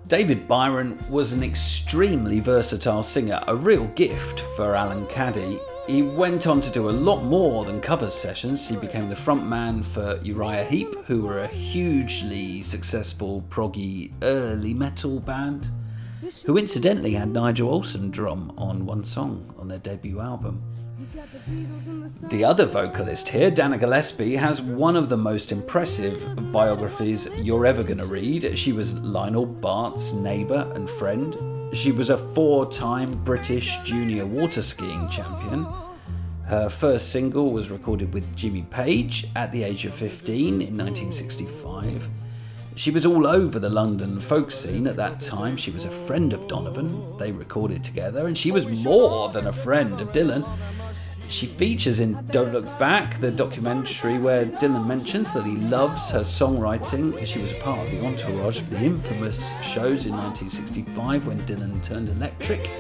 David 0.07 0.47
Byron 0.47 1.03
was 1.09 1.33
an 1.33 1.43
extremely 1.43 2.39
versatile 2.39 3.03
singer, 3.03 3.41
a 3.49 3.57
real 3.57 3.87
gift 3.89 4.41
for 4.57 4.75
Alan 4.75 5.07
Caddy. 5.07 5.59
He 5.87 6.03
went 6.03 6.47
on 6.47 6.61
to 6.61 6.71
do 6.71 6.91
a 6.91 6.93
lot 6.93 7.25
more 7.25 7.65
than 7.65 7.81
covers 7.81 8.15
sessions. 8.15 8.69
He 8.69 8.77
became 8.77 9.09
the 9.09 9.15
frontman 9.15 9.83
for 9.83 10.21
Uriah 10.23 10.65
Heep, 10.65 10.95
who 11.07 11.23
were 11.23 11.39
a 11.39 11.47
hugely 11.47 12.63
successful 12.63 13.43
proggy 13.49 14.13
early 14.23 14.75
metal 14.75 15.19
band, 15.19 15.71
who 16.45 16.59
incidentally 16.59 17.15
had 17.15 17.31
Nigel 17.31 17.71
Olsson 17.71 18.11
drum 18.11 18.53
on 18.59 18.85
one 18.85 19.03
song 19.03 19.55
on 19.59 19.69
their 19.69 19.79
debut 19.79 20.21
album. 20.21 20.63
The 22.29 22.45
other 22.45 22.67
vocalist 22.67 23.29
here, 23.31 23.51
Dana 23.51 23.79
Gillespie, 23.79 24.37
has 24.37 24.61
one 24.61 24.97
of 24.97 25.09
the 25.09 25.17
most 25.17 25.51
impressive 25.51 26.53
biographies 26.53 27.29
you're 27.37 27.65
ever 27.65 27.83
going 27.83 27.99
to 27.99 28.07
read. 28.07 28.59
She 28.59 28.73
was 28.73 28.95
Lionel 28.99 29.47
Bart's 29.47 30.13
neighbour 30.13 30.71
and 30.75 30.89
friend. 30.91 31.77
She 31.77 31.91
was 31.91 32.11
a 32.11 32.19
four 32.19 32.71
time 32.71 33.13
British 33.25 33.79
junior 33.79 34.27
water 34.27 34.61
skiing 34.61 35.09
champion. 35.09 35.67
Her 36.47 36.69
first 36.69 37.11
single 37.11 37.51
was 37.51 37.71
recorded 37.71 38.13
with 38.13 38.37
Jimmy 38.37 38.63
Page 38.63 39.27
at 39.35 39.53
the 39.53 39.63
age 39.63 39.87
of 39.87 39.95
15 39.95 40.61
in 40.61 40.77
1965. 40.77 42.11
She 42.75 42.91
was 42.91 43.05
all 43.05 43.27
over 43.27 43.59
the 43.59 43.71
London 43.71 44.21
folk 44.21 44.51
scene 44.51 44.87
at 44.87 44.97
that 44.97 45.21
time. 45.21 45.57
She 45.57 45.71
was 45.71 45.85
a 45.85 45.91
friend 45.91 46.33
of 46.33 46.49
Donovan. 46.49 47.17
They 47.19 47.31
recorded 47.31 47.85
together, 47.85 48.27
and 48.27 48.37
she 48.37 48.51
was 48.51 48.67
more 48.67 49.29
than 49.31 49.47
a 49.47 49.53
friend 49.53 50.01
of 50.01 50.09
Dylan. 50.13 50.47
She 51.29 51.47
features 51.47 52.01
in 52.01 52.27
Don't 52.27 52.53
Look 52.53 52.67
Back, 52.79 53.19
the 53.21 53.31
documentary 53.31 54.19
where 54.19 54.45
Dylan 54.45 54.87
mentions 54.87 55.33
that 55.33 55.47
he 55.47 55.57
loves 55.57 56.11
her 56.11 56.21
songwriting. 56.21 57.25
She 57.27 57.41
was 57.41 57.53
a 57.53 57.57
part 57.57 57.87
of 57.87 57.91
the 57.91 58.05
entourage 58.05 58.59
of 58.59 58.69
the 58.69 58.79
infamous 58.79 59.53
shows 59.63 60.05
in 60.05 60.13
1965 60.13 61.27
when 61.27 61.41
Dylan 61.47 61.83
turned 61.83 62.11
electric, 62.11 62.71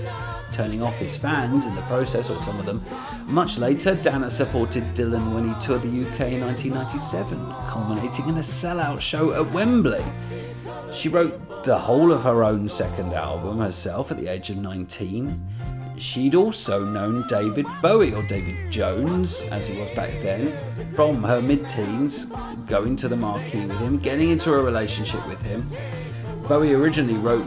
turning 0.50 0.82
off 0.82 0.96
his 0.96 1.16
fans 1.16 1.66
in 1.66 1.75
the 1.75 1.82
process, 1.82 2.28
or 2.28 2.38
some 2.40 2.61
of 2.61 2.66
them. 2.66 2.84
Much 3.26 3.56
later, 3.56 3.94
Dana 3.94 4.30
supported 4.30 4.84
Dylan 4.94 5.34
when 5.34 5.49
he 5.49 5.61
toured 5.61 5.82
the 5.82 5.88
UK 5.88 6.32
in 6.32 6.40
1997, 6.42 7.38
culminating 7.68 8.28
in 8.28 8.37
a 8.37 8.40
sellout 8.40 9.00
show 9.00 9.32
at 9.32 9.50
Wembley. 9.52 10.04
She 10.92 11.08
wrote 11.08 11.64
the 11.64 11.78
whole 11.78 12.12
of 12.12 12.22
her 12.22 12.44
own 12.44 12.68
second 12.68 13.14
album 13.14 13.61
herself 13.61 14.11
at 14.11 14.18
the 14.18 14.28
age 14.28 14.50
of 14.50 14.58
19. 14.58 15.49
She'd 15.96 16.34
also 16.34 16.84
known 16.84 17.25
David 17.28 17.66
Bowie, 17.80 18.14
or 18.14 18.22
David 18.22 18.70
Jones, 18.70 19.42
as 19.50 19.68
he 19.68 19.78
was 19.78 19.90
back 19.90 20.11
then, 20.20 20.56
from 20.94 21.22
her 21.22 21.40
mid 21.40 21.68
teens, 21.68 22.26
going 22.66 22.96
to 22.96 23.08
the 23.08 23.16
marquee 23.16 23.66
with 23.66 23.78
him, 23.78 23.99
getting 23.99 24.30
into 24.30 24.52
a 24.52 24.62
relationship 24.62 25.26
with 25.28 25.40
him. 25.42 25.68
Bowie 26.49 26.75
originally 26.75 27.18
wrote 27.18 27.46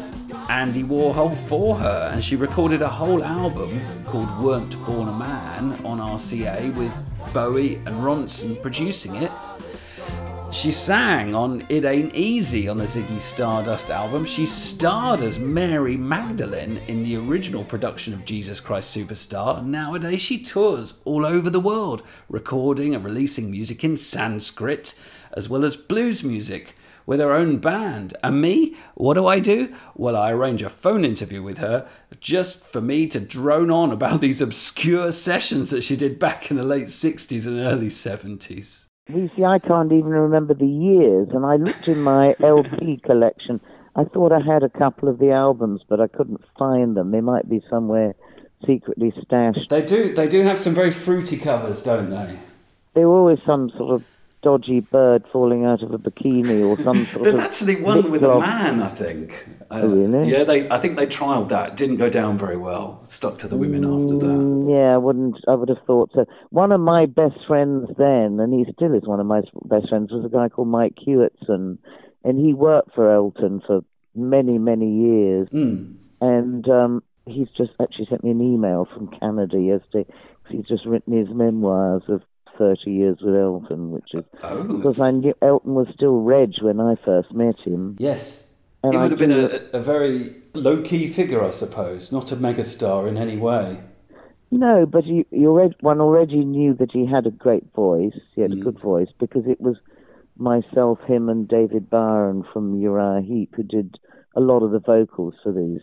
Andy 0.49 0.83
Warhol 0.83 1.35
for 1.47 1.75
her, 1.75 2.09
and 2.13 2.23
she 2.23 2.35
recorded 2.35 2.81
a 2.81 2.87
whole 2.87 3.23
album 3.23 3.81
called 4.05 4.39
Weren't 4.39 4.83
Born 4.85 5.09
a 5.09 5.13
Man 5.13 5.73
on 5.83 5.99
RCA 5.99 6.73
with 6.75 6.91
Bowie 7.33 7.75
and 7.75 8.03
Ronson 8.03 8.61
producing 8.61 9.15
it. 9.15 9.31
She 10.55 10.71
sang 10.71 11.35
on 11.35 11.65
It 11.67 11.83
Ain't 11.83 12.15
Easy 12.15 12.69
on 12.69 12.77
the 12.77 12.85
Ziggy 12.85 13.19
Stardust 13.19 13.91
album. 13.91 14.23
She 14.23 14.45
starred 14.45 15.21
as 15.21 15.37
Mary 15.37 15.97
Magdalene 15.97 16.77
in 16.87 17.03
the 17.03 17.17
original 17.17 17.65
production 17.65 18.13
of 18.13 18.23
Jesus 18.23 18.61
Christ 18.61 18.95
Superstar. 18.95 19.63
Nowadays 19.63 20.21
she 20.21 20.41
tours 20.41 21.01
all 21.03 21.25
over 21.25 21.49
the 21.49 21.59
world, 21.59 22.03
recording 22.29 22.95
and 22.95 23.03
releasing 23.03 23.51
music 23.51 23.83
in 23.83 23.97
Sanskrit 23.97 24.97
as 25.33 25.49
well 25.49 25.65
as 25.65 25.75
blues 25.75 26.23
music 26.23 26.77
with 27.05 27.19
her 27.19 27.33
own 27.33 27.57
band. 27.57 28.15
And 28.23 28.41
me, 28.41 28.77
what 28.93 29.15
do 29.15 29.27
I 29.27 29.41
do? 29.41 29.75
Well, 29.93 30.15
I 30.15 30.31
arrange 30.31 30.61
a 30.61 30.69
phone 30.69 31.03
interview 31.03 31.43
with 31.43 31.57
her 31.57 31.85
just 32.21 32.65
for 32.65 32.79
me 32.79 33.07
to 33.07 33.19
drone 33.19 33.69
on 33.69 33.91
about 33.91 34.21
these 34.21 34.39
obscure 34.39 35.11
sessions 35.11 35.69
that 35.71 35.83
she 35.83 35.97
did 35.97 36.17
back 36.17 36.49
in 36.49 36.55
the 36.55 36.63
late 36.63 36.87
60s 36.87 37.45
and 37.45 37.59
early 37.59 37.89
70s. 37.89 38.84
You 39.07 39.29
see, 39.35 39.43
I 39.43 39.59
can't 39.59 39.91
even 39.91 40.09
remember 40.09 40.55
the 40.55 40.65
years, 40.65 41.29
and 41.31 41.45
I 41.45 41.57
looked 41.57 41.87
in 41.87 42.01
my 42.01 42.35
LP 42.43 42.99
collection. 43.03 43.61
I 43.95 44.03
thought 44.03 44.31
I 44.31 44.39
had 44.39 44.63
a 44.63 44.69
couple 44.69 45.07
of 45.07 45.19
the 45.19 45.31
albums, 45.31 45.81
but 45.87 46.01
I 46.01 46.07
couldn't 46.07 46.41
find 46.57 46.97
them. 46.97 47.11
They 47.11 47.21
might 47.21 47.47
be 47.47 47.61
somewhere 47.69 48.15
secretly 48.65 49.13
stashed. 49.21 49.69
They 49.69 49.85
do. 49.85 50.13
They 50.13 50.27
do 50.27 50.41
have 50.41 50.59
some 50.59 50.73
very 50.73 50.91
fruity 50.91 51.37
covers, 51.37 51.83
don't 51.83 52.09
they? 52.09 52.39
There 52.95 53.07
were 53.07 53.15
always 53.19 53.39
some 53.45 53.69
sort 53.77 53.93
of 53.93 54.03
dodgy 54.45 54.79
bird 54.79 55.23
falling 55.33 55.65
out 55.65 55.81
of 55.81 55.91
a 55.91 55.97
bikini 55.97 56.57
or 56.69 56.81
some 56.83 57.05
sort 57.07 57.23
There's 57.23 57.35
of. 57.35 57.41
actually 57.41 57.81
one 57.81 58.11
with 58.11 58.23
a 58.23 58.39
man, 58.39 58.81
I 58.83 58.89
think. 58.89 59.47
Uh, 59.71 59.81
Oh, 59.83 59.87
really? 59.89 60.29
Yeah, 60.31 60.43
they. 60.43 60.69
I 60.69 60.77
think 60.79 60.95
they 60.97 61.07
trialled 61.07 61.49
that. 61.49 61.75
Didn't 61.75 61.97
go 61.97 62.09
down 62.09 62.37
very 62.37 62.55
well. 62.57 63.03
Stuck 63.09 63.39
to 63.39 63.47
the 63.47 63.57
women 63.57 63.83
after 63.83 64.17
that. 64.19 64.37
Mm, 64.37 64.69
Yeah, 64.69 64.93
I 64.93 64.97
wouldn't. 64.97 65.37
I 65.47 65.55
would 65.55 65.69
have 65.69 65.83
thought 65.87 66.11
so. 66.13 66.25
One 66.51 66.71
of 66.71 66.79
my 66.79 67.07
best 67.07 67.39
friends 67.47 67.89
then, 67.97 68.39
and 68.39 68.53
he 68.53 68.71
still 68.71 68.93
is 68.93 69.03
one 69.07 69.19
of 69.19 69.25
my 69.25 69.41
best 69.65 69.89
friends, 69.89 70.11
was 70.11 70.23
a 70.25 70.29
guy 70.29 70.47
called 70.49 70.67
Mike 70.67 70.95
Hewitson, 71.03 71.79
and 72.23 72.39
he 72.45 72.53
worked 72.53 72.93
for 72.93 73.11
Elton 73.11 73.61
for 73.65 73.81
many, 74.13 74.59
many 74.59 74.89
years. 75.07 75.49
Mm. 75.49 75.95
And 76.21 76.69
um, 76.69 77.03
he's 77.25 77.49
just 77.57 77.71
actually 77.81 78.05
sent 78.09 78.23
me 78.23 78.29
an 78.31 78.41
email 78.41 78.87
from 78.93 79.07
Canada 79.19 79.59
yesterday. 79.59 80.05
'cause 80.43 80.51
He's 80.51 80.67
just 80.67 80.85
written 80.85 81.11
his 81.17 81.29
memoirs 81.33 82.03
of 82.07 82.21
30 82.57 82.91
years 82.91 83.17
with 83.21 83.35
Elton, 83.35 83.91
which 83.91 84.13
is 84.13 84.23
Oh. 84.43 84.63
because 84.63 84.99
I 84.99 85.11
knew 85.11 85.33
Elton 85.41 85.75
was 85.75 85.87
still 85.93 86.21
Reg 86.21 86.53
when 86.61 86.79
I 86.79 86.95
first 86.95 87.33
met 87.33 87.59
him. 87.59 87.95
Yes. 87.99 88.53
And 88.83 88.93
he 88.93 88.99
I 88.99 89.01
would 89.03 89.11
have 89.11 89.19
been 89.19 89.31
a, 89.31 89.77
a 89.77 89.81
very 89.81 90.35
low 90.53 90.81
key 90.81 91.07
figure, 91.07 91.43
I 91.43 91.51
suppose, 91.51 92.11
not 92.11 92.31
a 92.31 92.35
megastar 92.35 93.07
in 93.07 93.17
any 93.17 93.37
way. 93.37 93.79
No, 94.51 94.85
but 94.85 95.05
you, 95.05 95.25
you 95.31 95.49
already, 95.49 95.75
one 95.81 95.99
already 95.99 96.45
knew 96.45 96.73
that 96.75 96.91
he 96.91 97.05
had 97.05 97.25
a 97.25 97.31
great 97.31 97.65
voice. 97.73 98.17
He 98.35 98.41
had 98.41 98.51
a 98.51 98.55
mm. 98.55 98.63
good 98.63 98.79
voice 98.79 99.09
because 99.19 99.45
it 99.47 99.59
was 99.59 99.77
myself, 100.37 100.99
him, 101.07 101.29
and 101.29 101.47
David 101.47 101.89
Byron 101.89 102.43
from 102.53 102.79
Uriah 102.79 103.21
Heep 103.21 103.55
who 103.55 103.63
did 103.63 103.97
a 104.35 104.41
lot 104.41 104.63
of 104.63 104.71
the 104.71 104.79
vocals 104.79 105.33
for 105.41 105.51
these 105.51 105.81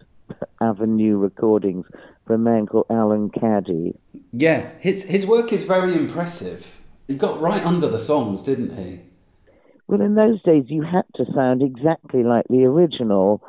Avenue 0.61 1.17
recordings 1.17 1.87
for 2.27 2.35
a 2.35 2.39
man 2.39 2.67
called 2.67 2.87
Alan 2.91 3.31
Caddy. 3.31 3.95
Yeah, 4.33 4.71
his 4.81 5.05
his 5.05 5.27
work 5.27 5.53
is 5.53 5.65
very 5.65 5.95
impressive. 5.95 6.81
He 7.09 7.17
got 7.17 7.41
right 7.41 7.65
under 7.65 7.89
the 7.89 7.99
songs, 7.99 8.43
didn't 8.43 8.77
he? 8.77 9.01
Well, 9.87 10.01
in 10.01 10.15
those 10.15 10.43
days, 10.43 10.65
you 10.69 10.83
had 10.83 11.05
to 11.17 11.27
sound 11.35 11.63
exactly 11.63 12.23
like 12.23 12.47
the 12.49 12.65
original 12.65 13.43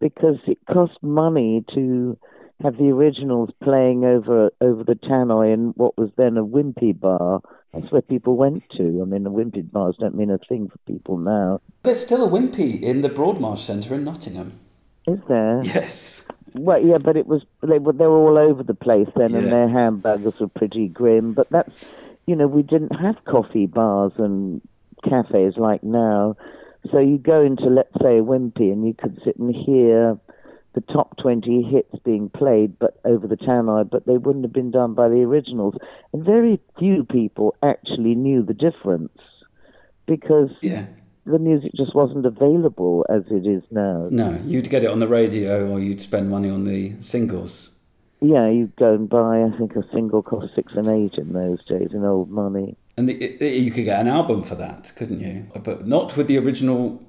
because 0.00 0.36
it 0.46 0.58
cost 0.70 0.92
money 1.02 1.64
to 1.74 2.18
have 2.62 2.76
the 2.76 2.90
originals 2.90 3.50
playing 3.62 4.04
over 4.04 4.50
over 4.60 4.84
the 4.84 4.94
tannoy 4.94 5.52
in 5.52 5.72
what 5.76 5.96
was 5.96 6.10
then 6.16 6.36
a 6.36 6.44
wimpy 6.44 6.98
bar. 6.98 7.40
That's 7.72 7.92
where 7.92 8.02
people 8.02 8.36
went 8.36 8.64
to. 8.76 9.00
I 9.02 9.04
mean, 9.04 9.24
the 9.24 9.30
wimpy 9.30 9.70
bars 9.70 9.96
don't 10.00 10.14
mean 10.14 10.30
a 10.30 10.38
thing 10.38 10.68
for 10.68 10.78
people 10.90 11.18
now. 11.18 11.60
There's 11.82 12.00
still 12.00 12.26
a 12.26 12.30
Wimpy 12.30 12.80
in 12.82 13.02
the 13.02 13.10
Broadmarsh 13.10 13.58
Centre 13.58 13.94
in 13.94 14.04
Nottingham. 14.04 14.58
Is 15.06 15.18
there? 15.28 15.62
Yes. 15.64 16.24
Well, 16.54 16.84
yeah, 16.84 16.98
but 16.98 17.16
it 17.16 17.26
was 17.26 17.42
they 17.62 17.78
were 17.78 17.92
they 17.92 18.06
were 18.06 18.16
all 18.16 18.38
over 18.38 18.62
the 18.62 18.74
place 18.74 19.08
then, 19.14 19.34
and 19.34 19.52
their 19.52 19.68
hamburgers 19.68 20.34
were 20.40 20.48
pretty 20.48 20.88
grim. 20.88 21.34
But 21.34 21.50
that's, 21.50 21.84
you 22.26 22.34
know, 22.34 22.46
we 22.46 22.62
didn't 22.62 22.96
have 22.96 23.24
coffee 23.24 23.66
bars 23.66 24.12
and 24.16 24.60
cafes 25.04 25.54
like 25.56 25.82
now. 25.84 26.36
So 26.90 26.98
you 26.98 27.18
go 27.18 27.42
into, 27.42 27.66
let's 27.66 27.92
say, 28.00 28.18
a 28.18 28.22
Wimpy, 28.22 28.72
and 28.72 28.86
you 28.86 28.94
could 28.94 29.20
sit 29.24 29.36
and 29.36 29.54
hear 29.54 30.18
the 30.74 30.80
top 30.92 31.16
20 31.18 31.62
hits 31.62 31.94
being 32.04 32.28
played, 32.30 32.78
but 32.78 33.00
over 33.04 33.26
the 33.26 33.36
tannoy, 33.36 33.88
but 33.90 34.06
they 34.06 34.18
wouldn't 34.18 34.44
have 34.44 34.52
been 34.52 34.70
done 34.70 34.94
by 34.94 35.08
the 35.08 35.22
originals. 35.22 35.74
And 36.12 36.24
very 36.24 36.60
few 36.78 37.04
people 37.04 37.56
actually 37.62 38.14
knew 38.14 38.42
the 38.42 38.54
difference 38.54 39.18
because 40.06 40.50
Yeah. 40.60 40.86
The 41.26 41.38
music 41.38 41.72
just 41.74 41.94
wasn't 41.94 42.24
available 42.24 43.04
as 43.08 43.22
it 43.30 43.46
is 43.46 43.62
now. 43.70 44.08
No, 44.10 44.40
you'd 44.44 44.70
get 44.70 44.84
it 44.84 44.90
on 44.90 45.00
the 45.00 45.08
radio 45.08 45.68
or 45.68 45.80
you'd 45.80 46.00
spend 46.00 46.30
money 46.30 46.48
on 46.48 46.64
the 46.64 46.94
singles. 47.00 47.70
Yeah, 48.20 48.48
you'd 48.48 48.76
go 48.76 48.94
and 48.94 49.08
buy, 49.08 49.42
I 49.42 49.50
think, 49.58 49.76
a 49.76 49.84
single 49.92 50.22
cost 50.22 50.54
six 50.54 50.72
and 50.74 50.88
eight 50.88 51.18
in 51.18 51.32
those 51.32 51.62
days 51.66 51.88
in 51.92 52.04
old 52.04 52.30
money. 52.30 52.76
And 52.96 53.08
the, 53.08 53.22
it, 53.22 53.60
you 53.60 53.70
could 53.70 53.84
get 53.84 54.00
an 54.00 54.08
album 54.08 54.42
for 54.42 54.54
that, 54.54 54.92
couldn't 54.96 55.20
you? 55.20 55.46
But 55.62 55.86
not 55.86 56.16
with 56.16 56.28
the 56.28 56.38
original 56.38 57.02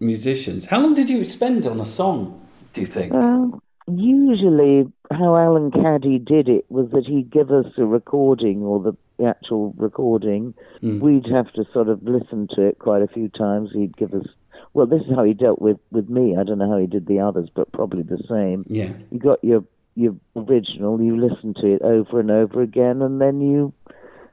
musicians. 0.00 0.66
How 0.66 0.80
long 0.80 0.94
did 0.94 1.10
you 1.10 1.24
spend 1.24 1.66
on 1.66 1.80
a 1.80 1.86
song, 1.86 2.46
do 2.72 2.80
you 2.80 2.86
think? 2.86 3.12
Well, 3.12 3.60
usually 3.86 4.90
how 5.10 5.36
Alan 5.36 5.70
Caddy 5.70 6.18
did 6.18 6.48
it 6.48 6.64
was 6.68 6.90
that 6.92 7.06
he'd 7.06 7.30
give 7.30 7.50
us 7.50 7.66
a 7.76 7.84
recording 7.84 8.62
or 8.62 8.80
the 8.80 8.96
the 9.18 9.26
actual 9.26 9.74
recording. 9.76 10.54
Mm. 10.82 11.00
We'd 11.00 11.26
have 11.26 11.52
to 11.52 11.64
sort 11.72 11.88
of 11.88 12.02
listen 12.02 12.48
to 12.54 12.62
it 12.62 12.78
quite 12.78 13.02
a 13.02 13.08
few 13.08 13.28
times. 13.28 13.70
He'd 13.72 13.96
give 13.96 14.12
us, 14.12 14.26
well, 14.72 14.86
this 14.86 15.02
is 15.02 15.14
how 15.14 15.24
he 15.24 15.34
dealt 15.34 15.60
with, 15.60 15.78
with 15.90 16.08
me. 16.08 16.36
I 16.38 16.44
don't 16.44 16.58
know 16.58 16.70
how 16.70 16.78
he 16.78 16.86
did 16.86 17.06
the 17.06 17.20
others, 17.20 17.48
but 17.54 17.72
probably 17.72 18.02
the 18.02 18.22
same. 18.28 18.64
Yeah. 18.68 18.92
You 19.10 19.18
got 19.18 19.42
your 19.42 19.64
your 19.96 20.16
original, 20.34 21.00
you 21.00 21.16
listened 21.16 21.54
to 21.60 21.72
it 21.72 21.82
over 21.82 22.18
and 22.18 22.28
over 22.28 22.60
again, 22.62 23.00
and 23.00 23.20
then 23.20 23.40
you 23.40 23.72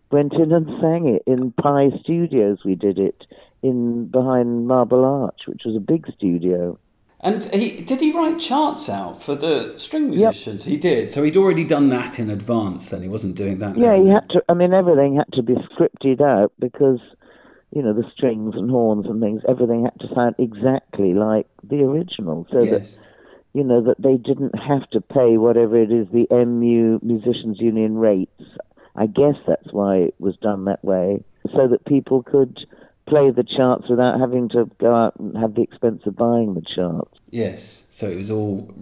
went 0.09 0.33
in 0.33 0.51
and 0.51 0.65
sang 0.81 1.07
it 1.07 1.21
in 1.27 1.51
Pye 1.51 1.89
Studios. 2.01 2.57
We 2.65 2.73
did 2.73 2.97
it 2.97 3.27
in 3.61 4.07
behind 4.07 4.67
Marble 4.67 5.05
Arch, 5.05 5.41
which 5.45 5.61
was 5.63 5.75
a 5.75 5.79
big 5.79 6.11
studio. 6.17 6.79
And 7.23 7.43
he 7.53 7.81
did 7.81 7.99
he 8.01 8.11
write 8.11 8.39
charts 8.39 8.89
out 8.89 9.21
for 9.21 9.35
the 9.35 9.77
string 9.77 10.09
musicians? 10.09 10.63
He 10.63 10.75
did. 10.75 11.11
So 11.11 11.21
he'd 11.21 11.37
already 11.37 11.63
done 11.63 11.89
that 11.89 12.17
in 12.19 12.31
advance. 12.31 12.89
Then 12.89 13.03
he 13.03 13.07
wasn't 13.07 13.35
doing 13.35 13.59
that. 13.59 13.77
Yeah, 13.77 13.95
now. 13.95 14.03
he 14.03 14.09
had 14.09 14.29
to. 14.31 14.43
I 14.49 14.55
mean, 14.55 14.73
everything 14.73 15.15
had 15.17 15.31
to 15.33 15.43
be 15.43 15.53
scripted 15.53 16.19
out 16.19 16.51
because, 16.59 16.99
you 17.75 17.83
know, 17.83 17.93
the 17.93 18.09
strings 18.15 18.55
and 18.55 18.71
horns 18.71 19.05
and 19.05 19.21
things. 19.21 19.43
Everything 19.47 19.83
had 19.83 19.99
to 19.99 20.13
sound 20.15 20.35
exactly 20.39 21.13
like 21.13 21.47
the 21.63 21.83
original, 21.83 22.47
so 22.51 22.63
Yes. 22.63 22.95
that 22.95 22.99
you 23.53 23.63
know 23.63 23.81
that 23.83 24.01
they 24.01 24.17
didn't 24.17 24.57
have 24.57 24.89
to 24.89 25.01
pay 25.01 25.37
whatever 25.37 25.77
it 25.77 25.91
is 25.91 26.07
the 26.11 26.25
MU 26.31 26.99
Musicians 27.03 27.59
Union 27.59 27.97
rates. 27.99 28.41
I 28.95 29.05
guess 29.05 29.35
that's 29.47 29.71
why 29.71 29.97
it 29.97 30.15
was 30.19 30.35
done 30.37 30.65
that 30.65 30.83
way, 30.83 31.23
so 31.53 31.67
that 31.67 31.85
people 31.85 32.23
could 32.23 32.57
play 33.07 33.31
the 33.31 33.43
charts 33.43 33.89
without 33.89 34.19
having 34.19 34.49
to 34.49 34.69
go 34.79 34.95
out 34.95 35.15
and 35.19 35.35
have 35.37 35.55
the 35.55 35.61
expense 35.61 36.01
of 36.05 36.15
buying 36.15 36.53
the 36.53 36.61
charts. 36.75 37.17
Yes. 37.29 37.83
So 37.89 38.09
it 38.09 38.17
was 38.17 38.31
all 38.31 38.73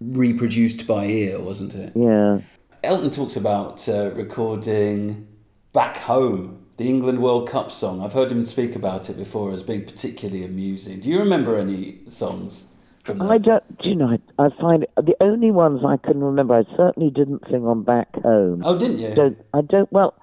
reproduced 0.00 0.86
by 0.86 1.06
ear, 1.06 1.40
wasn't 1.40 1.74
it? 1.74 1.92
Yeah. 1.94 2.40
Elton 2.82 3.10
talks 3.10 3.36
about 3.36 3.88
uh, 3.88 4.10
recording 4.12 5.26
Back 5.72 5.98
Home, 5.98 6.64
the 6.78 6.88
England 6.88 7.22
World 7.22 7.48
Cup 7.48 7.70
song. 7.70 8.02
I've 8.02 8.12
heard 8.12 8.32
him 8.32 8.44
speak 8.44 8.74
about 8.74 9.10
it 9.10 9.16
before 9.16 9.52
as 9.52 9.62
being 9.62 9.84
particularly 9.84 10.44
amusing. 10.44 11.00
Do 11.00 11.10
you 11.10 11.18
remember 11.18 11.58
any 11.58 12.00
songs 12.08 12.74
from 13.04 13.18
that? 13.18 13.30
I 13.30 13.38
don't. 13.38 13.78
Do 13.78 13.88
you 13.88 13.96
know? 13.96 14.16
I, 14.38 14.46
I 14.46 14.48
find 14.60 14.84
it, 14.84 14.90
the 14.96 15.16
only 15.20 15.50
ones 15.50 15.82
I 15.86 15.98
can 15.98 16.22
remember. 16.22 16.54
I 16.54 16.64
certainly 16.76 17.10
didn't 17.10 17.42
sing 17.50 17.66
on 17.66 17.82
Back 17.82 18.08
Home. 18.22 18.62
Oh, 18.64 18.78
didn't 18.78 18.98
you? 18.98 19.36
I 19.52 19.60
don't. 19.60 19.92
Well, 19.92 20.14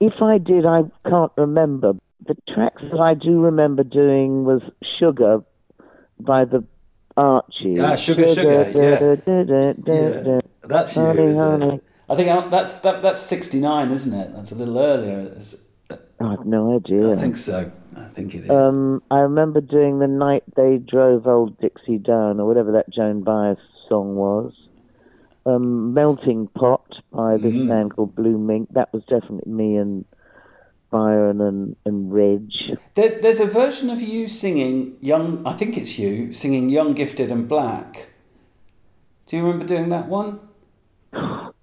if 0.00 0.14
I 0.22 0.38
did, 0.38 0.64
I 0.64 0.82
can't 1.08 1.32
remember. 1.36 1.94
The 2.26 2.36
tracks 2.52 2.82
that 2.90 3.00
I 3.00 3.14
do 3.14 3.40
remember 3.40 3.82
doing 3.84 4.44
was 4.44 4.60
Sugar 4.98 5.40
by 6.20 6.44
the 6.44 6.64
Archie. 7.16 7.80
Ah, 7.80 7.96
Sugar, 7.96 8.32
Sugar, 8.34 8.70
yeah. 8.74 10.40
that's 10.64 10.96
you, 10.96 11.02
honey, 11.02 11.22
is 11.24 11.38
it? 11.38 11.84
I 12.10 12.16
think 12.16 12.50
that's 12.50 12.80
that, 12.80 13.02
that's 13.02 13.20
sixty 13.20 13.60
nine, 13.60 13.90
isn't 13.90 14.12
it? 14.18 14.34
That's 14.34 14.52
a 14.52 14.54
little 14.54 14.78
earlier. 14.78 15.20
It's- 15.32 15.64
I 16.20 16.30
have 16.32 16.44
no 16.46 16.76
idea. 16.76 17.12
I 17.12 17.16
think 17.16 17.36
so. 17.36 17.70
I 17.96 18.04
think 18.08 18.34
it 18.34 18.44
is. 18.44 18.50
Um, 18.50 19.02
I 19.10 19.20
remember 19.20 19.60
doing 19.60 20.00
the 20.00 20.08
night 20.08 20.42
they 20.56 20.78
drove 20.78 21.26
old 21.28 21.58
Dixie 21.60 21.98
down, 21.98 22.40
or 22.40 22.46
whatever 22.46 22.72
that 22.72 22.90
Joan 22.90 23.22
Baez 23.22 23.56
song 23.88 24.16
was. 24.16 24.52
Um, 25.46 25.94
Melting 25.94 26.48
Pot 26.48 26.84
by 27.12 27.36
this 27.36 27.54
Mhm. 27.54 27.66
man 27.66 27.88
called 27.88 28.14
Blue 28.16 28.36
Mink. 28.36 28.68
That 28.72 28.92
was 28.92 29.02
definitely 29.04 29.50
me 29.50 29.76
and 29.76 30.04
Byron 30.90 31.40
and, 31.40 31.76
and 31.84 32.12
Reg. 32.12 32.50
There, 32.94 33.20
there's 33.20 33.40
a 33.40 33.46
version 33.46 33.90
of 33.90 34.00
you 34.00 34.28
singing 34.28 34.96
young. 35.00 35.46
I 35.46 35.52
think 35.52 35.76
it's 35.76 35.98
you 35.98 36.32
singing 36.32 36.68
"Young, 36.70 36.92
Gifted, 36.92 37.30
and 37.30 37.48
Black." 37.48 38.10
Do 39.26 39.36
you 39.36 39.44
remember 39.44 39.66
doing 39.66 39.90
that 39.90 40.08
one? 40.08 40.40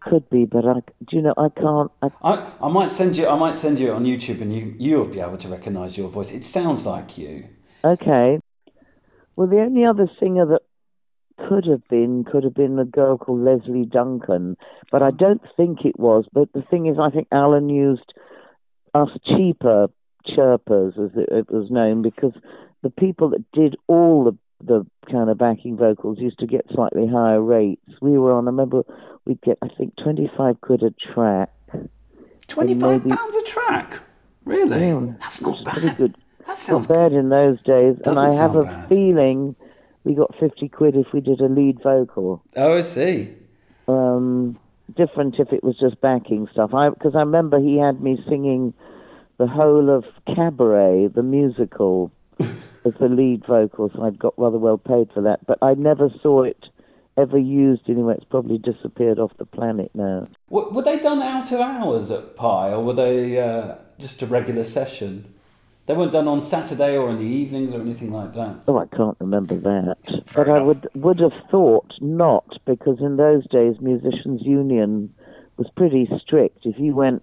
Could 0.02 0.30
be, 0.30 0.46
but 0.46 0.66
I, 0.68 0.82
do 1.08 1.16
you 1.16 1.22
know, 1.24 1.34
I 1.38 1.50
can't. 1.50 1.92
I, 2.02 2.10
I, 2.22 2.52
I 2.62 2.68
might 2.72 2.92
send 2.92 3.18
you. 3.18 3.28
I 3.28 3.36
might 3.36 3.56
send 3.56 3.80
you 3.80 3.88
it 3.88 3.96
on 3.96 4.06
YouTube, 4.06 4.42
and 4.42 4.54
you 4.54 4.76
you'll 4.78 5.06
be 5.06 5.20
able 5.20 5.38
to 5.38 5.48
recognise 5.48 5.98
your 5.98 6.10
voice. 6.10 6.32
It 6.32 6.44
sounds 6.44 6.86
like 6.86 7.18
you. 7.18 7.46
okay. 7.84 8.40
Well, 9.36 9.48
the 9.48 9.60
only 9.60 9.84
other 9.84 10.10
singer 10.20 10.46
that 10.46 10.62
could 11.50 11.66
have 11.66 11.86
been 11.90 12.24
could 12.24 12.44
have 12.44 12.54
been 12.54 12.80
a 12.80 12.86
girl 12.86 13.18
called 13.18 13.42
Lesley 13.42 13.86
Duncan, 13.86 14.56
but 14.92 15.02
I 15.04 15.12
don't 15.12 15.42
think 15.58 15.86
it 15.86 16.00
was. 16.00 16.26
But 16.32 16.54
the 16.54 16.62
thing 16.62 16.86
is, 16.86 16.98
I 17.00 17.10
think 17.10 17.28
Alan 17.32 17.68
used 17.70 18.14
us 18.96 19.10
cheaper 19.26 19.88
chirpers, 20.36 20.94
as 20.98 21.12
it, 21.16 21.30
it 21.32 21.52
was 21.52 21.70
known, 21.70 22.02
because 22.02 22.34
the 22.82 22.90
people 22.90 23.30
that 23.30 23.44
did 23.52 23.76
all 23.88 24.24
the 24.24 24.36
the 24.64 24.86
kind 25.12 25.30
of 25.30 25.38
backing 25.38 25.76
vocals 25.78 26.18
used 26.18 26.40
to 26.40 26.48
get 26.48 26.66
slightly 26.74 27.06
higher 27.08 27.42
rates. 27.42 27.82
We 28.02 28.18
were 28.18 28.32
on. 28.32 28.48
I 28.48 28.52
remember 28.52 28.84
we'd 29.26 29.42
get, 29.42 29.58
I 29.62 29.68
think, 29.78 29.96
twenty 30.02 30.32
five 30.38 30.62
quid 30.62 30.82
a 30.82 30.92
track. 30.92 31.52
Twenty 32.48 32.74
five 32.74 33.04
five 33.04 33.18
pounds 33.18 33.36
a 33.36 33.44
track. 33.44 34.00
Really? 34.46 34.80
Yeah, 34.88 35.14
That's 35.20 35.42
not 35.42 35.64
Pretty 35.66 35.88
bad. 35.88 35.98
good. 35.98 36.16
That 36.48 36.58
sounds 36.60 36.88
Not 36.88 36.96
bad 36.96 37.14
in 37.14 37.30
those 37.30 37.62
days, 37.64 37.98
and 38.06 38.18
I 38.18 38.34
have 38.34 38.56
a 38.56 38.64
bad. 38.64 38.90
feeling 38.90 39.56
we 40.04 40.14
got 40.14 40.34
fifty 40.40 40.70
quid 40.70 40.96
if 40.96 41.08
we 41.14 41.20
did 41.20 41.42
a 41.42 41.48
lead 41.50 41.82
vocal. 41.84 42.44
Oh, 42.56 42.78
I 42.78 42.82
see. 42.82 43.34
Um, 43.88 44.58
different 44.94 45.36
if 45.40 45.52
it 45.52 45.64
was 45.64 45.78
just 45.80 46.00
backing 46.02 46.48
stuff. 46.52 46.74
I 46.74 46.90
because 46.90 47.16
I 47.16 47.20
remember 47.20 47.60
he 47.60 47.78
had 47.78 48.02
me 48.02 48.18
singing 48.28 48.74
the 49.38 49.48
whole 49.48 49.96
of 49.96 50.06
Cabaret, 50.34 51.10
the 51.14 51.24
musical, 51.24 52.12
as 52.40 52.94
the 53.00 53.10
lead 53.10 53.46
vocal, 53.46 53.92
so 53.94 54.04
I'd 54.04 54.20
got 54.20 54.34
rather 54.38 54.58
well 54.58 54.78
paid 54.78 55.10
for 55.14 55.22
that. 55.24 55.46
But 55.46 55.60
I 55.62 55.74
never 55.74 56.10
saw 56.22 56.44
it 56.44 56.66
ever 57.18 57.38
used 57.38 57.90
anywhere. 57.90 58.16
It's 58.16 58.26
probably 58.26 58.58
disappeared 58.58 59.20
off 59.20 59.32
the 59.38 59.46
planet 59.46 59.92
now. 59.94 60.28
Were, 60.50 60.70
were 60.70 60.82
they 60.82 61.00
done 61.00 61.22
out 61.22 61.52
of 61.52 61.60
hours 61.60 62.12
at 62.12 62.36
Pye, 62.36 62.72
or 62.72 62.84
were 62.84 62.94
they 62.94 63.40
uh, 63.40 63.76
just 64.00 64.22
a 64.22 64.26
regular 64.26 64.64
session? 64.64 65.34
They 65.88 65.94
weren't 65.94 66.12
done 66.12 66.28
on 66.28 66.42
Saturday 66.42 66.98
or 66.98 67.10
in 67.12 67.18
the 67.18 67.24
evenings 67.24 67.74
or 67.74 67.82
anything 67.82 68.12
like 68.12 68.34
that. 68.34 68.62
Oh, 68.68 68.80
I 68.80 68.88
can't 68.88 69.18
remember 69.20 69.56
that. 69.56 69.98
but 70.34 70.50
I 70.50 70.62
would 70.62 70.88
would 70.96 71.20
have 71.20 71.34
thought 71.52 71.94
not, 72.02 72.58
because 72.66 73.00
in 73.02 73.18
those 73.18 73.48
days, 73.50 73.76
musicians' 73.80 74.42
union 74.42 75.14
was 75.58 75.68
pretty 75.76 76.10
strict. 76.20 76.66
If 76.66 76.80
you 76.80 76.96
went, 76.96 77.22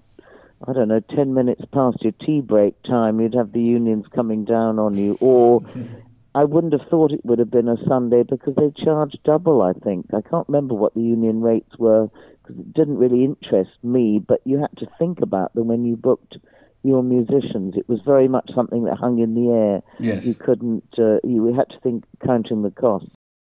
I 0.67 0.73
don't 0.73 0.89
know, 0.89 1.01
ten 1.01 1.35
minutes 1.35 1.63
past 1.73 2.03
your 2.03 2.13
tea 2.25 2.41
break 2.41 2.81
time, 2.85 3.21
you'd 3.21 3.35
have 3.35 3.53
the 3.53 3.61
unions 3.61 4.07
coming 4.15 4.45
down 4.45 4.79
on 4.79 4.97
you. 4.97 5.17
Or 5.21 5.63
I 6.37 6.45
wouldn't 6.45 6.73
have 6.73 6.89
thought 6.89 7.11
it 7.11 7.25
would 7.25 7.41
have 7.41 7.51
been 7.51 7.69
a 7.69 7.77
Sunday 7.89 8.23
because 8.23 8.55
they 8.55 8.71
charged 8.85 9.19
double. 9.25 9.61
I 9.61 9.73
think 9.73 10.07
I 10.15 10.21
can't 10.21 10.49
remember 10.49 10.75
what 10.75 10.95
the 10.95 11.03
union 11.03 11.41
rates 11.41 11.77
were 11.79 12.09
because 12.43 12.61
it 12.61 12.73
didn't 12.73 12.99
really 12.99 13.25
interest 13.25 13.73
me. 13.83 14.21
But 14.25 14.41
you 14.45 14.61
had 14.61 14.77
to 14.79 14.87
think 15.01 15.21
about 15.21 15.53
them 15.55 15.67
when 15.67 15.85
you 15.85 15.97
booked 15.97 16.37
your 16.83 17.03
musicians. 17.03 17.75
It 17.77 17.89
was 17.89 18.01
very 18.05 18.29
much 18.29 18.51
something 18.55 18.85
that 18.85 18.97
hung 18.99 19.19
in 19.21 19.35
the 19.35 19.51
air. 19.51 19.83
Yes. 20.01 20.25
You 20.25 20.35
couldn't, 20.35 20.85
uh, 20.99 21.19
you 21.25 21.53
had 21.55 21.69
to 21.71 21.81
think, 21.81 22.05
counting 22.25 22.63
the 22.63 22.71
cost. 22.71 23.07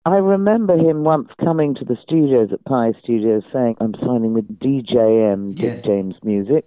I 0.06 0.16
remember 0.18 0.78
him 0.78 1.04
once 1.04 1.28
coming 1.44 1.76
to 1.76 1.84
the 1.86 1.98
studios 2.02 2.50
at 2.54 2.64
Pye 2.64 2.94
Studios 3.04 3.44
saying, 3.52 3.76
I'm 3.82 3.94
signing 4.00 4.34
with 4.34 4.48
DJM, 4.60 5.56
Dick 5.56 5.76
Yes. 5.78 5.82
James 5.86 6.16
Music. 6.24 6.66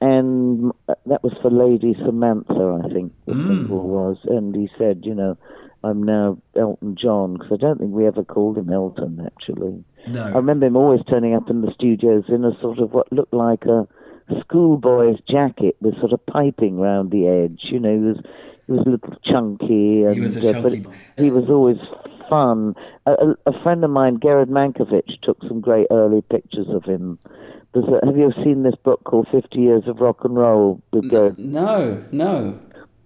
And 0.00 0.72
uh, 0.88 0.94
that 1.06 1.22
was 1.22 1.34
for 1.42 1.50
Lady 1.50 1.94
Samantha, 2.04 2.80
I 2.82 2.88
think 2.92 3.12
the 3.26 3.34
Mm. 3.34 3.48
single 3.48 3.86
was. 3.86 4.16
And 4.24 4.54
he 4.54 4.70
said, 4.78 5.00
you 5.04 5.14
know, 5.14 5.36
I'm 5.84 6.02
now 6.02 6.38
Elton 6.58 6.96
John, 7.00 7.34
because 7.34 7.50
I 7.52 7.56
don't 7.56 7.78
think 7.78 7.92
we 7.92 8.06
ever 8.06 8.24
called 8.24 8.56
him 8.56 8.70
Elton, 8.72 9.20
actually. 9.26 9.84
No. 10.08 10.24
I 10.24 10.36
remember 10.36 10.66
him 10.66 10.76
always 10.76 11.00
turning 11.08 11.34
up 11.34 11.50
in 11.50 11.60
the 11.60 11.72
studios 11.74 12.24
in 12.28 12.44
a 12.44 12.58
sort 12.62 12.78
of 12.78 12.92
what 12.94 13.12
looked 13.12 13.34
like 13.34 13.64
a 13.66 13.86
schoolboy's 14.40 15.18
jacket 15.28 15.76
with 15.80 15.98
sort 15.98 16.12
of 16.12 16.24
piping 16.26 16.78
round 16.78 17.10
the 17.10 17.26
edge. 17.26 17.60
You 17.64 17.80
know, 17.80 17.92
he 17.92 17.98
was 17.98 18.20
he 18.66 18.72
was 18.72 18.86
a 18.86 18.90
little 18.90 19.14
chunky, 19.24 20.04
and 20.04 20.22
was 20.22 20.36
uh, 20.36 20.60
but 20.62 20.72
chunky 20.72 20.86
he 21.16 21.30
was 21.30 21.48
always 21.48 21.78
fun. 22.28 22.74
A, 23.06 23.12
a, 23.12 23.34
a 23.46 23.62
friend 23.62 23.84
of 23.84 23.90
mine, 23.90 24.18
Gered 24.18 24.48
Mankowitz, 24.48 25.20
took 25.22 25.38
some 25.48 25.60
great 25.60 25.88
early 25.90 26.22
pictures 26.22 26.68
of 26.68 26.84
him. 26.84 27.18
There's 27.72 27.86
a, 27.86 28.04
have 28.06 28.16
you 28.16 28.24
ever 28.24 28.44
seen 28.44 28.62
this 28.62 28.76
book 28.82 29.02
called 29.04 29.28
Fifty 29.30 29.60
Years 29.60 29.84
of 29.86 30.00
Rock 30.00 30.24
and 30.24 30.36
Roll 30.36 30.80
with 30.92 31.10
Gered? 31.10 31.38
No, 31.38 32.02
no. 32.12 32.58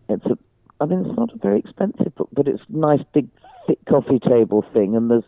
It's 0.09 0.27
a, 0.27 0.39
I 0.81 0.87
mean, 0.87 1.07
it's 1.07 1.17
not 1.17 1.33
a 1.33 1.39
very 1.39 1.59
expensive 1.59 2.15
book, 2.15 2.29
but 2.33 2.47
it's 2.49 2.63
a 2.69 2.77
nice 2.77 3.03
big 3.13 3.29
thick 3.67 3.79
coffee 3.89 4.19
table 4.19 4.65
thing, 4.73 4.95
and 4.95 5.11
there's 5.11 5.25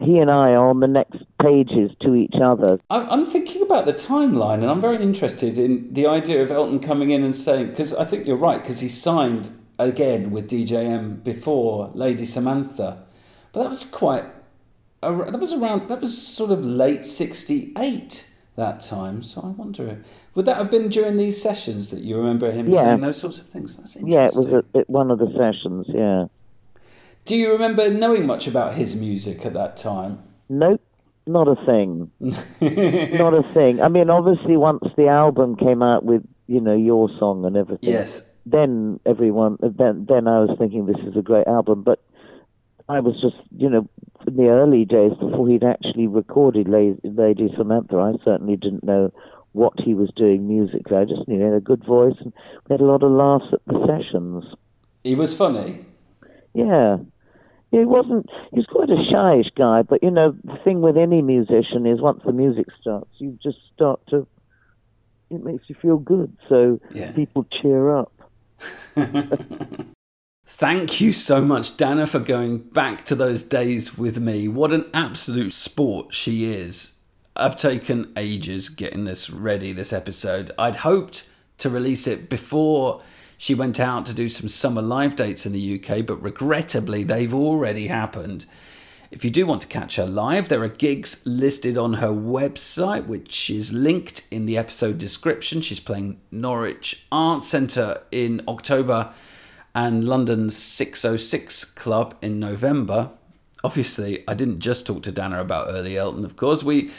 he 0.00 0.18
and 0.18 0.30
I 0.30 0.50
are 0.50 0.68
on 0.68 0.80
the 0.80 0.88
next 0.88 1.18
pages 1.42 1.90
to 2.02 2.14
each 2.14 2.34
other. 2.42 2.78
I'm 2.90 3.08
I'm 3.10 3.26
thinking 3.26 3.62
about 3.62 3.86
the 3.86 3.92
timeline, 3.92 4.54
and 4.62 4.70
I'm 4.70 4.80
very 4.80 5.02
interested 5.02 5.58
in 5.58 5.92
the 5.92 6.06
idea 6.06 6.42
of 6.42 6.50
Elton 6.50 6.80
coming 6.80 7.10
in 7.10 7.22
and 7.22 7.34
saying, 7.36 7.68
because 7.68 7.94
I 7.94 8.04
think 8.04 8.26
you're 8.26 8.36
right, 8.36 8.60
because 8.62 8.80
he 8.80 8.88
signed 8.88 9.50
again 9.78 10.30
with 10.30 10.50
DJM 10.50 11.22
before 11.24 11.90
Lady 11.94 12.26
Samantha, 12.26 13.02
but 13.52 13.62
that 13.62 13.68
was 13.70 13.84
quite, 13.84 14.24
that 15.02 15.40
was 15.40 15.52
around, 15.52 15.88
that 15.88 16.00
was 16.00 16.16
sort 16.16 16.50
of 16.50 16.64
late 16.64 17.04
'68 17.04 18.26
that 18.56 18.80
time. 18.80 19.22
So 19.22 19.40
I 19.42 19.48
wonder, 19.48 20.02
would 20.34 20.44
that 20.46 20.56
have 20.56 20.70
been 20.70 20.88
during 20.88 21.16
these 21.16 21.40
sessions 21.40 21.90
that 21.90 22.00
you 22.00 22.16
remember 22.18 22.50
him 22.50 22.68
Yeah. 22.68 22.84
saying 22.84 23.00
those 23.00 23.16
sorts 23.18 23.38
of 23.38 23.46
things? 23.46 23.76
That's 23.76 23.96
interesting. 23.96 24.12
Yeah, 24.12 24.26
it 24.26 24.34
was 24.34 24.46
at, 24.48 24.80
at 24.80 24.90
one 24.90 25.10
of 25.10 25.18
the 25.18 25.30
sessions. 25.36 25.86
Yeah. 25.88 26.26
Do 27.24 27.36
you 27.36 27.52
remember 27.52 27.88
knowing 27.90 28.26
much 28.26 28.46
about 28.46 28.74
his 28.74 28.96
music 28.96 29.44
at 29.46 29.52
that 29.54 29.76
time? 29.76 30.18
Nope, 30.48 30.80
not 31.26 31.46
a 31.48 31.54
thing. 31.66 32.10
not 32.20 33.34
a 33.34 33.44
thing. 33.54 33.80
I 33.80 33.88
mean, 33.88 34.10
obviously, 34.10 34.56
once 34.56 34.82
the 34.96 35.08
album 35.08 35.56
came 35.56 35.82
out 35.82 36.04
with 36.04 36.22
you 36.46 36.60
know 36.60 36.74
your 36.76 37.08
song 37.18 37.44
and 37.44 37.56
everything, 37.56 37.90
Yes. 37.90 38.26
then 38.46 38.98
everyone, 39.06 39.58
then 39.60 40.06
then 40.08 40.26
I 40.26 40.40
was 40.40 40.56
thinking 40.58 40.86
this 40.86 41.00
is 41.06 41.16
a 41.16 41.22
great 41.22 41.46
album. 41.46 41.82
But 41.82 42.00
I 42.88 42.98
was 43.00 43.14
just 43.20 43.36
you 43.56 43.68
know 43.70 43.88
in 44.26 44.36
the 44.36 44.48
early 44.48 44.84
days 44.84 45.12
before 45.20 45.48
he'd 45.48 45.62
actually 45.64 46.08
recorded 46.08 46.68
Lady 46.68 47.54
Samantha, 47.56 47.96
I 47.98 48.12
certainly 48.24 48.56
didn't 48.56 48.82
know 48.84 49.12
what 49.52 49.74
he 49.78 49.94
was 49.94 50.10
doing 50.16 50.48
musically. 50.48 50.96
I 50.96 51.04
just 51.04 51.26
knew 51.28 51.38
he 51.38 51.44
had 51.44 51.54
a 51.54 51.60
good 51.60 51.84
voice 51.84 52.14
and 52.20 52.32
we 52.68 52.74
had 52.74 52.80
a 52.80 52.84
lot 52.84 53.02
of 53.02 53.10
laughs 53.12 53.46
at 53.52 53.60
the 53.66 53.84
sessions. 53.86 54.44
He 55.02 55.14
was 55.14 55.36
funny. 55.36 55.84
Yeah. 56.54 56.98
Yeah, 57.72 57.80
He 57.80 57.86
wasn't. 57.86 58.26
He 58.52 58.56
was 58.58 58.66
quite 58.66 58.90
a 58.90 58.94
shyish 58.94 59.54
guy, 59.56 59.82
but 59.82 60.02
you 60.02 60.10
know, 60.10 60.34
the 60.44 60.56
thing 60.64 60.80
with 60.80 60.96
any 60.96 61.22
musician 61.22 61.86
is 61.86 62.00
once 62.00 62.20
the 62.24 62.32
music 62.32 62.66
starts, 62.80 63.10
you 63.18 63.38
just 63.42 63.58
start 63.74 64.00
to. 64.10 64.26
It 65.30 65.44
makes 65.44 65.64
you 65.68 65.76
feel 65.80 65.98
good, 65.98 66.36
so 66.48 66.80
Yeah. 66.92 67.12
people 67.12 67.46
cheer 67.62 67.96
up. 67.96 68.12
Thank 70.46 71.00
you 71.00 71.12
so 71.12 71.40
much, 71.42 71.76
Dana, 71.76 72.06
for 72.08 72.18
going 72.18 72.58
back 72.58 73.04
to 73.04 73.14
those 73.14 73.44
days 73.44 73.96
with 73.96 74.18
me. 74.20 74.48
What 74.48 74.72
an 74.72 74.86
absolute 74.92 75.52
sport 75.52 76.12
she 76.12 76.52
is. 76.52 76.94
I've 77.36 77.56
taken 77.56 78.12
ages 78.16 78.68
getting 78.68 79.04
this 79.04 79.30
ready, 79.30 79.72
this 79.72 79.92
episode. 79.92 80.50
I'd 80.58 80.76
hoped 80.76 81.22
to 81.58 81.70
release 81.70 82.08
it 82.08 82.28
before 82.28 83.00
she 83.40 83.54
went 83.54 83.80
out 83.80 84.04
to 84.04 84.12
do 84.12 84.28
some 84.28 84.48
summer 84.48 84.82
live 84.82 85.16
dates 85.16 85.46
in 85.46 85.52
the 85.52 85.80
UK, 85.80 86.04
but 86.04 86.20
regrettably, 86.20 87.02
they've 87.02 87.32
already 87.32 87.86
happened. 87.86 88.44
If 89.10 89.24
you 89.24 89.30
do 89.30 89.46
want 89.46 89.62
to 89.62 89.66
catch 89.66 89.96
her 89.96 90.04
live, 90.04 90.50
there 90.50 90.62
are 90.62 90.68
gigs 90.68 91.22
listed 91.24 91.78
on 91.78 91.94
her 91.94 92.08
website, 92.10 93.06
which 93.06 93.48
is 93.48 93.72
linked 93.72 94.28
in 94.30 94.44
the 94.44 94.58
episode 94.58 94.98
description. 94.98 95.62
She's 95.62 95.80
playing 95.80 96.20
Norwich 96.30 97.06
Arts 97.10 97.48
Centre 97.48 98.02
in 98.12 98.42
October 98.46 99.14
and 99.74 100.04
London's 100.04 100.54
606 100.54 101.64
Club 101.64 102.14
in 102.20 102.38
November. 102.40 103.08
Obviously, 103.64 104.22
I 104.28 104.34
didn't 104.34 104.60
just 104.60 104.86
talk 104.86 105.02
to 105.04 105.12
Dana 105.12 105.40
about 105.40 105.68
early 105.70 105.96
Elton, 105.96 106.26
of 106.26 106.36
course. 106.36 106.62
We 106.62 106.90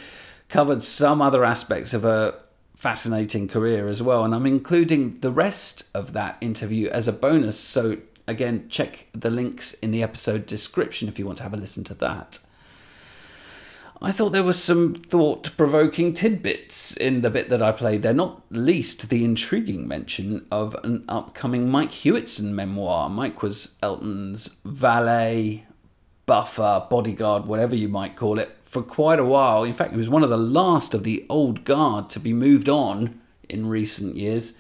covered 0.50 0.82
some 0.82 1.22
other 1.22 1.46
aspects 1.46 1.94
of 1.94 2.02
her 2.02 2.34
fascinating 2.82 3.48
career 3.48 3.88
as 3.88 4.02
well, 4.02 4.26
and 4.26 4.34
I'm 4.34 4.48
including 4.48 5.12
the 5.12 5.30
rest 5.30 5.84
of 5.94 6.14
that 6.14 6.36
interview 6.42 6.90
as 6.90 7.08
a 7.08 7.14
bonus. 7.14 7.60
So, 7.60 7.98
again, 8.28 8.70
check 8.70 9.06
the 9.14 9.30
links 9.30 9.74
in 9.74 9.92
the 9.92 10.02
episode 10.02 10.48
description 10.48 11.08
if 11.08 11.20
you 11.20 11.28
want 11.28 11.38
to 11.38 11.44
have 11.44 11.54
a 11.54 11.58
listen 11.58 11.84
to 11.84 11.94
that. 11.94 12.40
I 14.02 14.12
thought 14.12 14.32
there 14.32 14.44
was 14.44 14.62
some 14.62 14.96
thought 14.96 15.56
provoking 15.58 16.12
tidbits 16.14 16.98
in 16.98 17.22
the 17.22 17.30
bit 17.30 17.50
that 17.50 17.62
I 17.62 17.72
played 17.72 18.02
there, 18.02 18.16
not 18.16 18.42
least 18.50 19.10
the 19.10 19.24
intriguing 19.24 19.88
mention 19.88 20.48
of 20.52 20.76
an 20.84 21.06
upcoming 21.08 21.70
Mike 21.70 21.92
Hewitson 21.92 22.56
memoir. 22.56 23.12
Mike 23.12 23.44
was 23.44 23.78
Elton's 23.84 24.58
valet, 24.66 25.68
buffer, 26.26 26.88
bodyguard, 26.90 27.46
whatever 27.46 27.76
you 27.76 27.90
might 27.90 28.16
call 28.16 28.40
it, 28.40 28.58
for 28.72 28.82
quite 28.82 29.20
a 29.20 29.26
while. 29.26 29.66
In 29.66 29.74
fact, 29.74 29.92
he 29.92 29.98
was 29.98 30.10
one 30.10 30.24
of 30.24 30.30
the 30.30 30.38
last 30.38 30.94
of 30.94 31.04
the 31.04 31.26
old 31.30 31.66
guard 31.66 32.10
to 32.12 32.22
be 32.22 32.32
moved 32.32 32.70
on 32.70 33.20
in 33.50 33.68
recent 33.68 34.16
years. 34.16 34.54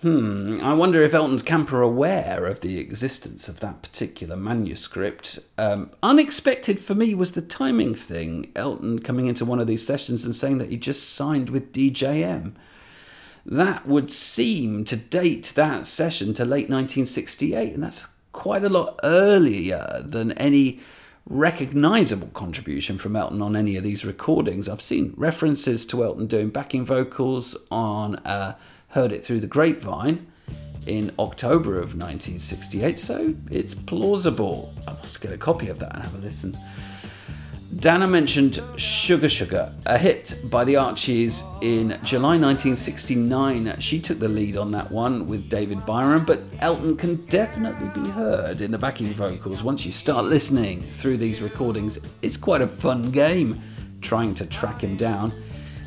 Hmm, 0.00 0.58
I 0.60 0.74
wonder 0.74 1.00
if 1.00 1.14
Elton's 1.14 1.44
camp 1.44 1.72
are 1.72 1.80
aware 1.80 2.44
of 2.44 2.58
the 2.58 2.80
existence 2.80 3.46
of 3.46 3.60
that 3.60 3.80
particular 3.80 4.34
manuscript. 4.34 5.38
Um, 5.56 5.92
unexpected 6.02 6.80
for 6.80 6.96
me 6.96 7.14
was 7.14 7.32
the 7.32 7.40
timing 7.40 7.94
thing. 7.94 8.50
Elton 8.56 8.98
coming 8.98 9.28
into 9.28 9.44
one 9.44 9.60
of 9.60 9.68
these 9.68 9.86
sessions 9.86 10.24
and 10.24 10.34
saying 10.34 10.58
that 10.58 10.70
he 10.70 10.76
just 10.76 11.10
signed 11.10 11.48
with 11.48 11.72
DJM. 11.72 12.54
That 13.46 13.86
would 13.86 14.10
seem 14.10 14.82
to 14.86 14.96
date 14.96 15.52
that 15.54 15.86
session 15.86 16.34
to 16.34 16.44
late 16.44 16.68
1968, 16.68 17.74
and 17.74 17.84
that's 17.84 18.08
quite 18.32 18.64
a 18.64 18.68
lot 18.68 18.98
earlier 19.04 20.02
than 20.04 20.32
any 20.32 20.80
recognizable 21.26 22.28
contribution 22.28 22.98
from 22.98 23.16
Elton 23.16 23.42
on 23.42 23.56
any 23.56 23.76
of 23.76 23.84
these 23.84 24.04
recordings. 24.04 24.68
I've 24.68 24.82
seen 24.82 25.14
references 25.16 25.86
to 25.86 26.04
Elton 26.04 26.26
doing 26.26 26.50
backing 26.50 26.84
vocals 26.84 27.56
on 27.70 28.16
uh, 28.16 28.56
Heard 28.88 29.12
It 29.12 29.24
Through 29.24 29.40
the 29.40 29.46
Grapevine 29.46 30.26
in 30.86 31.12
October 31.18 31.78
of 31.78 31.94
1968, 31.94 32.98
so 32.98 33.34
it's 33.50 33.74
plausible. 33.74 34.74
I 34.86 34.92
must 34.92 35.20
get 35.20 35.32
a 35.32 35.38
copy 35.38 35.68
of 35.68 35.78
that 35.78 35.94
and 35.94 36.02
have 36.02 36.14
a 36.14 36.18
listen. 36.18 36.58
Dana 37.76 38.06
mentioned 38.06 38.60
Sugar 38.76 39.30
Sugar, 39.30 39.72
a 39.86 39.96
hit 39.96 40.36
by 40.44 40.62
the 40.62 40.76
Archies 40.76 41.42
in 41.62 41.98
July 42.04 42.36
1969. 42.38 43.80
She 43.80 43.98
took 43.98 44.18
the 44.18 44.28
lead 44.28 44.58
on 44.58 44.70
that 44.72 44.92
one 44.92 45.26
with 45.26 45.48
David 45.48 45.86
Byron, 45.86 46.24
but 46.24 46.42
Elton 46.60 46.98
can 46.98 47.16
definitely 47.26 47.88
be 47.88 48.10
heard 48.10 48.60
in 48.60 48.70
the 48.70 48.78
backing 48.78 49.06
vocals 49.08 49.62
once 49.62 49.86
you 49.86 49.92
start 49.92 50.26
listening 50.26 50.82
through 50.92 51.16
these 51.16 51.40
recordings. 51.40 51.98
It's 52.20 52.36
quite 52.36 52.60
a 52.60 52.66
fun 52.66 53.10
game 53.10 53.58
trying 54.02 54.34
to 54.34 54.46
track 54.46 54.84
him 54.84 54.96
down. 54.96 55.32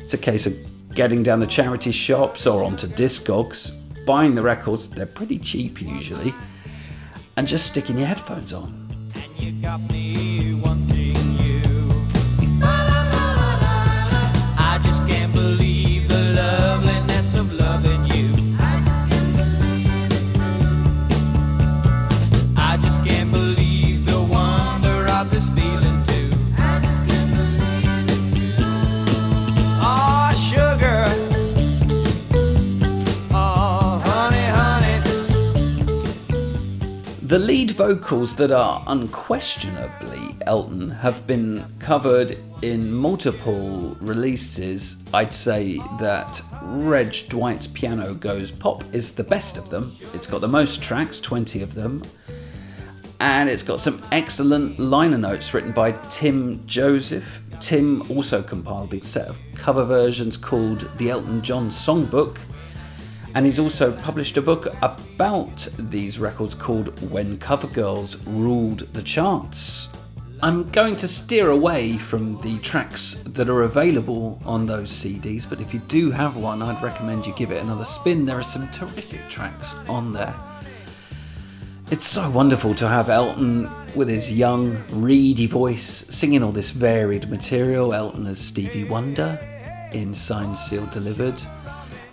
It's 0.00 0.14
a 0.14 0.18
case 0.18 0.44
of 0.44 0.54
getting 0.92 1.22
down 1.22 1.38
the 1.38 1.46
charity 1.46 1.92
shops 1.92 2.48
or 2.48 2.64
onto 2.64 2.88
Discogs, 2.88 3.70
buying 4.04 4.34
the 4.34 4.42
records, 4.42 4.90
they're 4.90 5.06
pretty 5.06 5.38
cheap 5.38 5.80
usually, 5.80 6.34
and 7.36 7.46
just 7.46 7.66
sticking 7.66 7.96
your 7.96 8.08
headphones 8.08 8.52
on. 8.52 9.08
The 37.26 37.40
lead 37.40 37.72
vocals 37.72 38.36
that 38.36 38.52
are 38.52 38.84
unquestionably 38.86 40.36
Elton 40.46 40.90
have 40.90 41.26
been 41.26 41.66
covered 41.80 42.38
in 42.62 42.92
multiple 42.92 43.96
releases. 44.00 45.02
I'd 45.12 45.34
say 45.34 45.78
that 45.98 46.40
Reg 46.62 47.12
Dwight's 47.28 47.66
Piano 47.66 48.14
Goes 48.14 48.52
Pop 48.52 48.84
is 48.94 49.10
the 49.10 49.24
best 49.24 49.58
of 49.58 49.68
them. 49.70 49.96
It's 50.14 50.28
got 50.28 50.40
the 50.40 50.46
most 50.46 50.80
tracks, 50.84 51.18
20 51.18 51.62
of 51.62 51.74
them. 51.74 52.04
And 53.18 53.50
it's 53.50 53.64
got 53.64 53.80
some 53.80 54.00
excellent 54.12 54.78
liner 54.78 55.18
notes 55.18 55.52
written 55.52 55.72
by 55.72 55.92
Tim 56.08 56.64
Joseph. 56.64 57.42
Tim 57.60 58.08
also 58.08 58.40
compiled 58.40 58.94
a 58.94 59.00
set 59.00 59.26
of 59.26 59.36
cover 59.56 59.84
versions 59.84 60.36
called 60.36 60.88
the 60.96 61.10
Elton 61.10 61.42
John 61.42 61.70
Songbook. 61.70 62.38
And 63.36 63.44
he's 63.44 63.58
also 63.58 63.92
published 63.92 64.38
a 64.38 64.40
book 64.40 64.66
about 64.80 65.68
these 65.76 66.18
records 66.18 66.54
called 66.54 66.98
When 67.10 67.36
Cover 67.36 67.66
Girls 67.66 68.16
Ruled 68.26 68.90
the 68.94 69.02
Charts. 69.02 69.92
I'm 70.42 70.70
going 70.70 70.96
to 70.96 71.06
steer 71.06 71.50
away 71.50 71.98
from 71.98 72.40
the 72.40 72.58
tracks 72.60 73.22
that 73.26 73.50
are 73.50 73.64
available 73.64 74.40
on 74.46 74.64
those 74.64 74.90
CDs, 74.90 75.46
but 75.46 75.60
if 75.60 75.74
you 75.74 75.80
do 75.80 76.10
have 76.10 76.38
one, 76.38 76.62
I'd 76.62 76.82
recommend 76.82 77.26
you 77.26 77.34
give 77.34 77.50
it 77.50 77.62
another 77.62 77.84
spin. 77.84 78.24
There 78.24 78.38
are 78.38 78.42
some 78.42 78.70
terrific 78.70 79.28
tracks 79.28 79.74
on 79.86 80.14
there. 80.14 80.34
It's 81.90 82.06
so 82.06 82.30
wonderful 82.30 82.74
to 82.76 82.88
have 82.88 83.10
Elton 83.10 83.70
with 83.94 84.08
his 84.08 84.32
young, 84.32 84.82
reedy 84.88 85.46
voice 85.46 86.06
singing 86.08 86.42
all 86.42 86.52
this 86.52 86.70
varied 86.70 87.28
material. 87.28 87.92
Elton 87.92 88.26
as 88.28 88.38
Stevie 88.38 88.84
Wonder 88.84 89.38
in 89.92 90.14
Signed, 90.14 90.56
Sealed, 90.56 90.90
Delivered. 90.90 91.42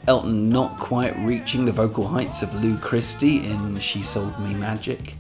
Elton 0.06 0.50
not 0.50 0.78
quite 0.78 1.18
reaching 1.20 1.64
the 1.64 1.72
vocal 1.72 2.06
heights 2.06 2.42
of 2.42 2.54
Lou 2.62 2.78
Christie 2.78 3.46
in 3.46 3.80
She 3.80 4.04
Sold 4.04 4.38
Me 4.40 4.54
Magic. 4.54 5.16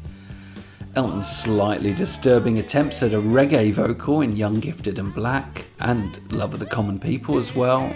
Elton's 0.98 1.30
slightly 1.30 1.94
disturbing 1.94 2.60
attempts 2.60 3.02
at 3.02 3.14
a 3.14 3.18
reggae 3.18 3.72
vocal 3.72 4.22
in 4.22 4.36
Young, 4.36 4.60
Gifted 4.60 5.00
and 5.00 5.16
Black, 5.16 5.66
and 5.80 6.20
Love 6.34 6.54
of 6.54 6.60
the 6.60 6.66
Common 6.66 7.00
People 7.00 7.38
as 7.38 7.56
well. 7.56 7.96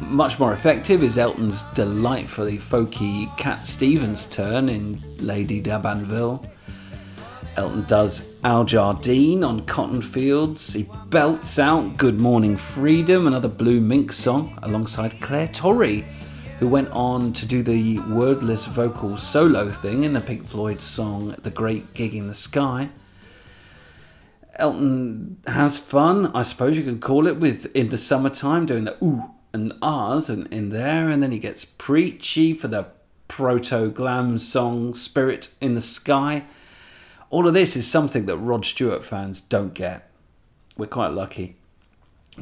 Much 0.00 0.38
more 0.38 0.54
effective 0.54 1.02
is 1.02 1.18
Elton's 1.18 1.64
delightfully 1.74 2.56
folky 2.56 3.34
Cat 3.36 3.66
Stevens 3.66 4.24
turn 4.26 4.70
in 4.70 5.02
Lady 5.18 5.60
d'Arbanville. 5.60 6.44
Elton 7.56 7.84
does 7.84 8.34
Al 8.44 8.64
Jardine 8.64 9.44
on 9.44 9.66
Cotton 9.66 10.00
Fields. 10.00 10.72
He 10.72 10.88
belts 11.08 11.58
out 11.58 11.98
Good 11.98 12.18
Morning 12.18 12.56
Freedom, 12.56 13.26
another 13.26 13.48
Blue 13.48 13.80
Mink 13.80 14.12
song, 14.12 14.58
alongside 14.62 15.20
Clare 15.20 15.48
Torry, 15.48 16.06
who 16.58 16.66
went 16.66 16.88
on 16.92 17.32
to 17.34 17.46
do 17.46 17.62
the 17.62 17.98
wordless 18.00 18.64
vocal 18.64 19.18
solo 19.18 19.68
thing 19.68 20.04
in 20.04 20.14
the 20.14 20.20
Pink 20.20 20.46
Floyd 20.46 20.80
song 20.80 21.34
The 21.42 21.50
Great 21.50 21.92
Gig 21.92 22.14
in 22.14 22.28
the 22.28 22.34
Sky. 22.34 22.88
Elton 24.56 25.38
has 25.46 25.78
fun, 25.78 26.30
I 26.34 26.42
suppose 26.42 26.76
you 26.76 26.84
could 26.84 27.00
call 27.00 27.26
it, 27.26 27.36
with 27.36 27.66
in 27.76 27.90
the 27.90 27.98
summertime 27.98 28.64
doing 28.64 28.84
the 28.84 28.96
ooh 29.04 29.30
and 29.52 29.74
ahs 29.82 30.30
and 30.30 30.46
in 30.52 30.70
there, 30.70 31.10
and 31.10 31.22
then 31.22 31.32
he 31.32 31.38
gets 31.38 31.66
preachy 31.66 32.54
for 32.54 32.68
the 32.68 32.86
proto 33.28 33.90
glam 33.90 34.38
song 34.38 34.94
Spirit 34.94 35.50
in 35.60 35.74
the 35.74 35.80
Sky. 35.82 36.44
All 37.32 37.48
of 37.48 37.54
this 37.54 37.76
is 37.76 37.88
something 37.88 38.26
that 38.26 38.36
Rod 38.36 38.66
Stewart 38.66 39.02
fans 39.06 39.40
don't 39.40 39.72
get. 39.72 40.10
We're 40.76 40.84
quite 40.84 41.12
lucky. 41.12 41.56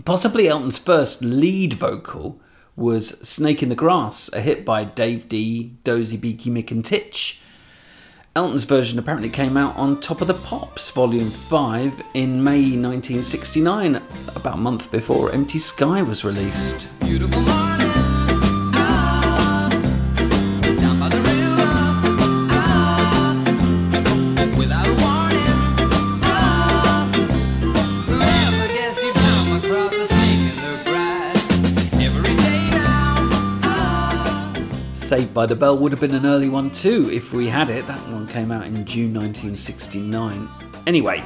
Possibly 0.04 0.48
Elton's 0.48 0.78
first 0.78 1.22
lead 1.22 1.74
vocal 1.74 2.40
was 2.74 3.10
Snake 3.26 3.62
in 3.62 3.68
the 3.68 3.76
Grass, 3.76 4.28
a 4.32 4.40
hit 4.40 4.64
by 4.64 4.82
Dave 4.82 5.28
Dee, 5.28 5.76
Dozy 5.84 6.16
Beaky 6.16 6.50
Mick 6.50 6.72
and 6.72 6.84
Titch. 6.84 7.40
Elton's 8.34 8.64
version 8.64 8.98
apparently 8.98 9.30
came 9.30 9.56
out 9.56 9.76
on 9.76 10.00
Top 10.00 10.22
of 10.22 10.26
the 10.26 10.34
Pops, 10.34 10.90
Volume 10.90 11.30
5, 11.30 12.02
in 12.14 12.42
May 12.42 12.76
1969, 12.76 14.02
about 14.34 14.54
a 14.54 14.60
month 14.60 14.90
before 14.90 15.30
Empty 15.30 15.60
Sky 15.60 16.02
was 16.02 16.24
released. 16.24 16.88
By 35.40 35.46
the 35.46 35.56
Bell 35.56 35.78
would 35.78 35.90
have 35.90 36.02
been 36.02 36.14
an 36.14 36.26
early 36.26 36.50
one 36.50 36.70
too 36.70 37.08
if 37.10 37.32
we 37.32 37.46
had 37.46 37.70
it. 37.70 37.86
That 37.86 38.06
one 38.12 38.26
came 38.26 38.52
out 38.52 38.66
in 38.66 38.84
June 38.84 39.14
1969. 39.14 40.46
Anyway, 40.86 41.24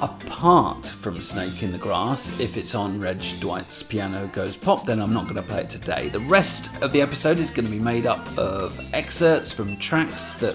apart 0.00 0.86
from 0.86 1.20
Snake 1.20 1.64
in 1.64 1.72
the 1.72 1.78
Grass, 1.78 2.30
if 2.38 2.56
it's 2.56 2.76
on 2.76 3.00
Reg 3.00 3.20
Dwight's 3.40 3.82
Piano 3.82 4.28
Goes 4.28 4.56
Pop, 4.56 4.86
then 4.86 5.00
I'm 5.00 5.12
not 5.12 5.24
going 5.24 5.34
to 5.34 5.42
play 5.42 5.62
it 5.62 5.68
today. 5.68 6.08
The 6.10 6.20
rest 6.20 6.70
of 6.80 6.92
the 6.92 7.00
episode 7.02 7.38
is 7.38 7.50
going 7.50 7.64
to 7.64 7.70
be 7.72 7.80
made 7.80 8.06
up 8.06 8.24
of 8.38 8.78
excerpts 8.92 9.50
from 9.50 9.76
tracks 9.78 10.34
that 10.34 10.54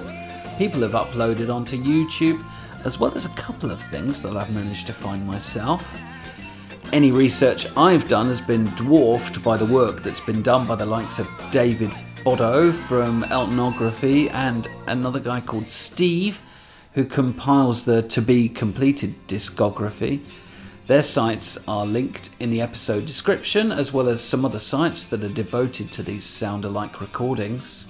people 0.57 0.79
have 0.79 0.93
uploaded 0.93 1.53
onto 1.53 1.75
YouTube, 1.75 2.41
as 2.85 2.97
well 2.97 3.13
as 3.13 3.25
a 3.25 3.29
couple 3.35 3.71
of 3.71 3.83
things 3.91 4.21
that 4.21 4.37
I've 4.37 4.51
managed 4.51 4.87
to 4.87 4.93
find 4.93 5.27
myself. 5.27 6.01
Any 6.93 7.11
research 7.11 7.67
I've 7.75 8.07
done 8.07 8.27
has 8.27 8.39
been 8.39 8.67
dwarfed 8.77 9.43
by 9.43 9.57
the 9.57 9.65
work 9.65 10.01
that's 10.01 10.21
been 10.21 10.41
done 10.41 10.65
by 10.65 10.75
the 10.75 10.85
likes 10.85 11.19
of 11.19 11.27
David 11.51 11.91
Bodoh 12.23 12.71
from 12.71 13.23
Eltonography 13.23 14.31
and 14.31 14.67
another 14.85 15.19
guy 15.19 15.41
called 15.41 15.71
Steve, 15.71 16.39
who 16.93 17.03
compiles 17.03 17.83
the 17.83 18.03
To 18.03 18.21
Be 18.21 18.47
Completed 18.47 19.15
discography. 19.27 20.19
Their 20.85 21.01
sites 21.01 21.57
are 21.67 21.83
linked 21.83 22.29
in 22.39 22.51
the 22.51 22.61
episode 22.61 23.07
description, 23.07 23.71
as 23.71 23.91
well 23.91 24.07
as 24.07 24.21
some 24.21 24.45
other 24.45 24.59
sites 24.59 25.05
that 25.05 25.23
are 25.23 25.29
devoted 25.29 25.91
to 25.93 26.03
these 26.03 26.23
sound 26.23 26.63
alike 26.63 27.01
recordings. 27.01 27.87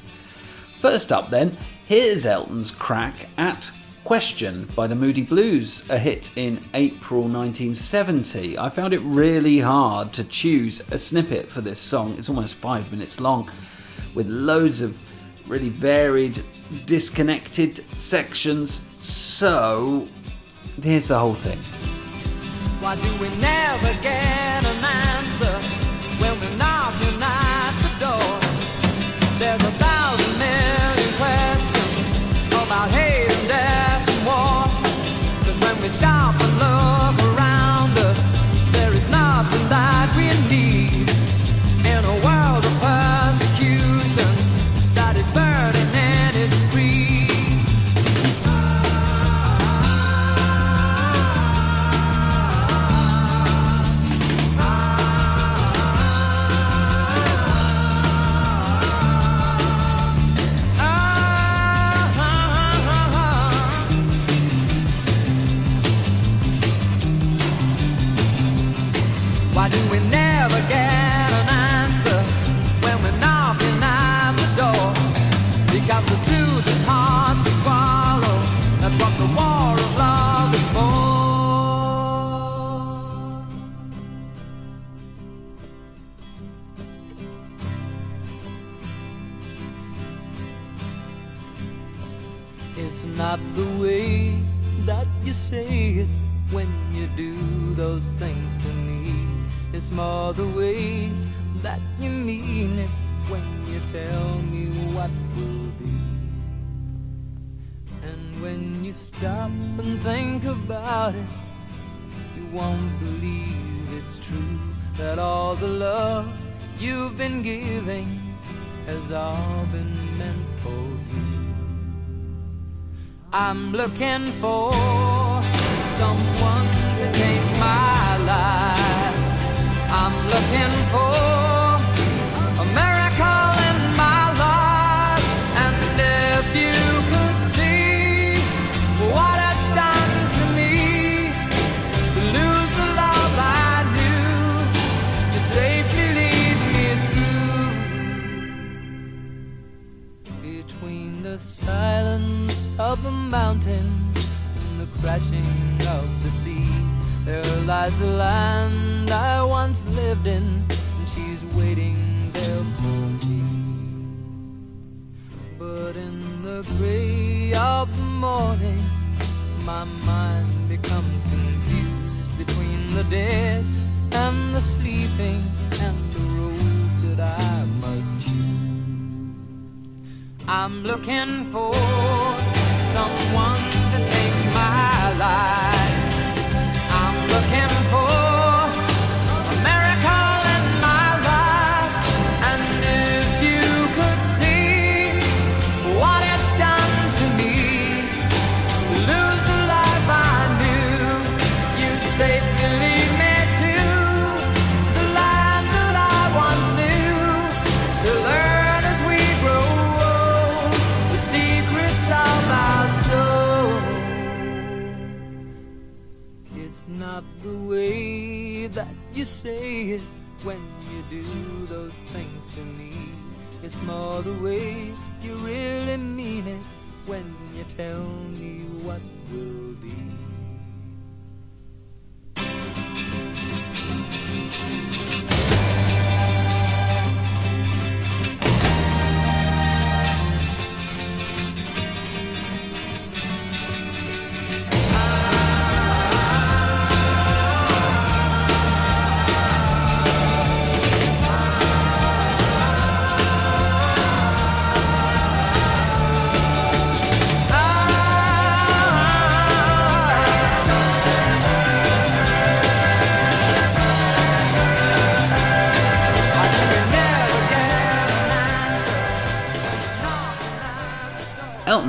First 0.79 1.11
up, 1.11 1.29
then, 1.29 1.57
here's 1.85 2.25
Elton's 2.25 2.71
crack 2.71 3.27
at 3.37 3.69
Question 4.05 4.65
by 4.77 4.87
the 4.87 4.95
Moody 4.95 5.23
Blues, 5.23 5.83
a 5.89 5.97
hit 5.97 6.31
in 6.37 6.57
April 6.73 7.23
1970. 7.23 8.57
I 8.57 8.69
found 8.69 8.93
it 8.93 9.01
really 9.01 9.59
hard 9.59 10.13
to 10.13 10.23
choose 10.23 10.79
a 10.89 10.97
snippet 10.97 11.49
for 11.49 11.59
this 11.59 11.79
song. 11.79 12.15
It's 12.17 12.29
almost 12.29 12.55
five 12.55 12.89
minutes 12.91 13.19
long, 13.19 13.51
with 14.13 14.27
loads 14.27 14.81
of 14.81 14.97
really 15.47 15.69
varied, 15.69 16.41
disconnected 16.85 17.77
sections. 17.99 18.87
So, 19.03 20.07
here's 20.81 21.07
the 21.07 21.17
whole 21.17 21.33
thing. 21.33 21.59
Why 22.81 22.95
do 22.95 23.11
we 23.21 23.29
never 23.37 23.93
get 24.01 24.65
an 24.65 24.83
answer 24.83 25.70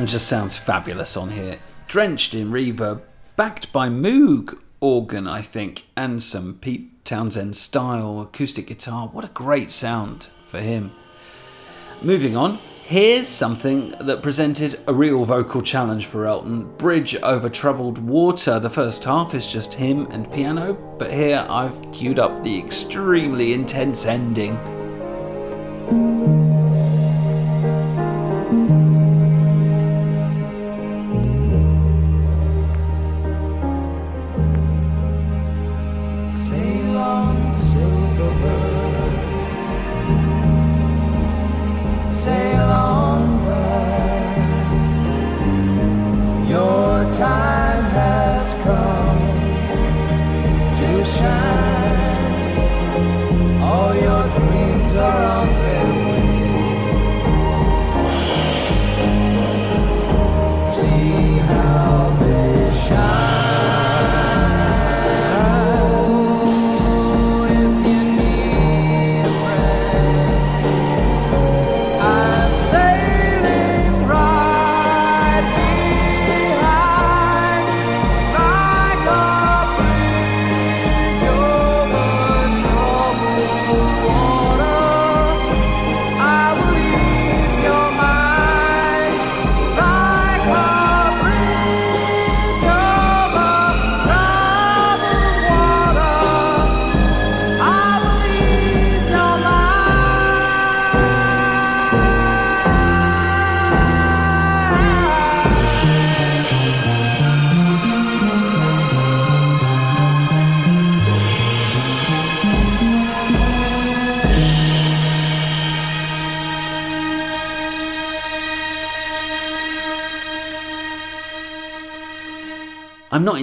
Just 0.04 0.26
sounds 0.28 0.58
fabulous 0.58 1.16
on 1.16 1.30
here, 1.30 1.58
drenched 1.86 2.34
in 2.34 2.50
reverb, 2.50 3.00
backed 3.34 3.72
by 3.72 3.88
Moog 3.88 4.58
organ, 4.80 5.26
I 5.26 5.40
think, 5.40 5.86
and 5.96 6.22
some 6.22 6.58
Pete 6.60 7.04
Townshend 7.04 7.56
style 7.56 8.20
acoustic 8.20 8.66
guitar. 8.66 9.08
What 9.08 9.24
a 9.24 9.28
great 9.28 9.70
sound 9.70 10.28
for 10.44 10.60
him. 10.60 10.92
Moving 12.02 12.36
on, 12.36 12.58
here's 12.84 13.26
something 13.26 13.94
that 14.00 14.22
presented 14.22 14.80
a 14.86 14.92
real 14.92 15.24
vocal 15.24 15.62
challenge 15.62 16.04
for 16.04 16.26
Elton 16.26 16.76
Bridge 16.76 17.16
over 17.22 17.48
Troubled 17.48 17.96
Water. 17.96 18.58
The 18.58 18.68
first 18.68 19.04
half 19.04 19.32
is 19.34 19.46
just 19.46 19.72
him 19.72 20.06
and 20.10 20.30
piano, 20.30 20.74
but 20.98 21.10
here 21.10 21.46
I've 21.48 21.80
queued 21.90 22.18
up 22.18 22.42
the 22.42 22.58
extremely 22.58 23.54
intense 23.54 24.04
ending. 24.04 24.58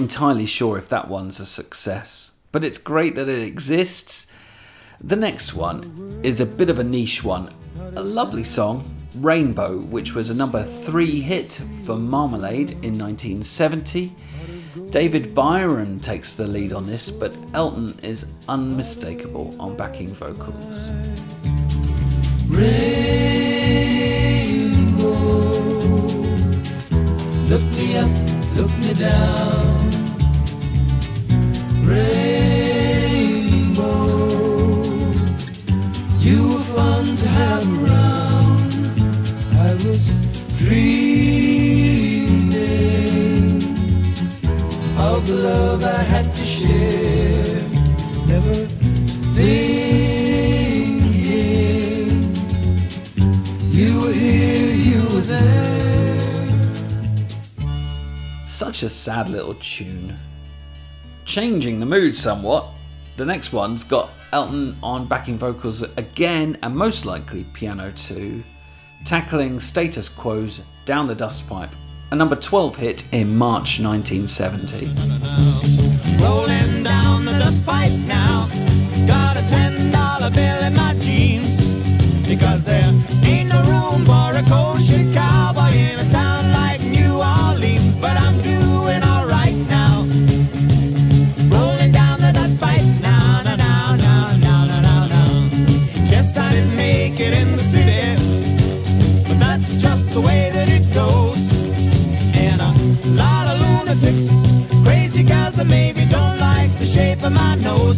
Entirely 0.00 0.46
sure 0.46 0.78
if 0.78 0.88
that 0.88 1.08
one's 1.08 1.40
a 1.40 1.44
success, 1.44 2.30
but 2.52 2.64
it's 2.64 2.78
great 2.78 3.16
that 3.16 3.28
it 3.28 3.42
exists. 3.42 4.26
The 4.98 5.14
next 5.14 5.52
one 5.52 6.20
is 6.24 6.40
a 6.40 6.46
bit 6.46 6.70
of 6.70 6.78
a 6.78 6.84
niche 6.84 7.22
one. 7.22 7.52
A 7.96 8.02
lovely 8.02 8.44
song, 8.44 8.82
Rainbow, 9.14 9.76
which 9.78 10.14
was 10.14 10.30
a 10.30 10.34
number 10.34 10.62
three 10.64 11.20
hit 11.20 11.60
for 11.84 11.96
Marmalade 11.96 12.70
in 12.82 12.98
1970. 12.98 14.10
David 14.88 15.34
Byron 15.34 16.00
takes 16.00 16.34
the 16.34 16.46
lead 16.46 16.72
on 16.72 16.86
this, 16.86 17.10
but 17.10 17.36
Elton 17.52 17.94
is 18.02 18.24
unmistakable 18.48 19.54
on 19.60 19.76
backing 19.76 20.08
vocals. 20.08 20.88
Rainbow, 22.48 23.10
Look 27.50 27.62
me 27.76 27.96
up, 27.98 28.10
look 28.56 28.70
me 28.78 28.94
down. 28.94 29.69
Such 58.80 58.82
a 58.84 58.88
sad 58.88 59.28
little 59.28 59.54
tune. 59.54 60.29
Changing 61.30 61.78
the 61.78 61.86
mood 61.86 62.18
somewhat, 62.18 62.66
the 63.16 63.24
next 63.24 63.52
one's 63.52 63.84
got 63.84 64.10
Elton 64.32 64.76
on 64.82 65.06
backing 65.06 65.38
vocals 65.38 65.82
again 65.82 66.58
and 66.60 66.76
most 66.76 67.06
likely 67.06 67.44
piano 67.52 67.92
too, 67.92 68.42
tackling 69.04 69.60
status 69.60 70.08
quo's 70.08 70.60
Down 70.86 71.06
the 71.06 71.14
Dustpipe, 71.14 71.70
a 72.10 72.16
number 72.16 72.34
12 72.34 72.74
hit 72.74 73.14
in 73.14 73.36
March 73.36 73.78
1970. 73.78 74.86
Rolling 76.20 76.82
down 76.82 77.24
the 77.24 77.38
dust 77.38 77.64
pipe 77.64 77.92
now. 78.08 78.50
Got 79.06 79.36
a 79.36 79.48
ten 79.48 79.92
dollar 79.92 80.32
bill 80.32 80.64
in 80.64 80.74
my 80.74 80.94
jeans. 80.98 81.46
Because 82.28 82.64
there 82.64 82.92
ain't 83.22 83.50
no 83.50 83.62
room 83.70 84.04
for 84.04 84.34
a 84.34 84.42
kosher 84.48 85.12
cowboy 85.14 85.76
in 85.76 86.00
a 86.00 86.10
town 86.10 86.19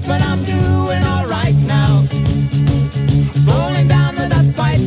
but 0.00 0.22
I'm 0.22 0.42
doing 0.44 1.02
alright 1.04 1.54
now. 1.54 2.06
Rolling 3.46 3.88
down 3.88 4.14
the 4.14 4.28
dust 4.28 4.54
pipe. 4.54 4.80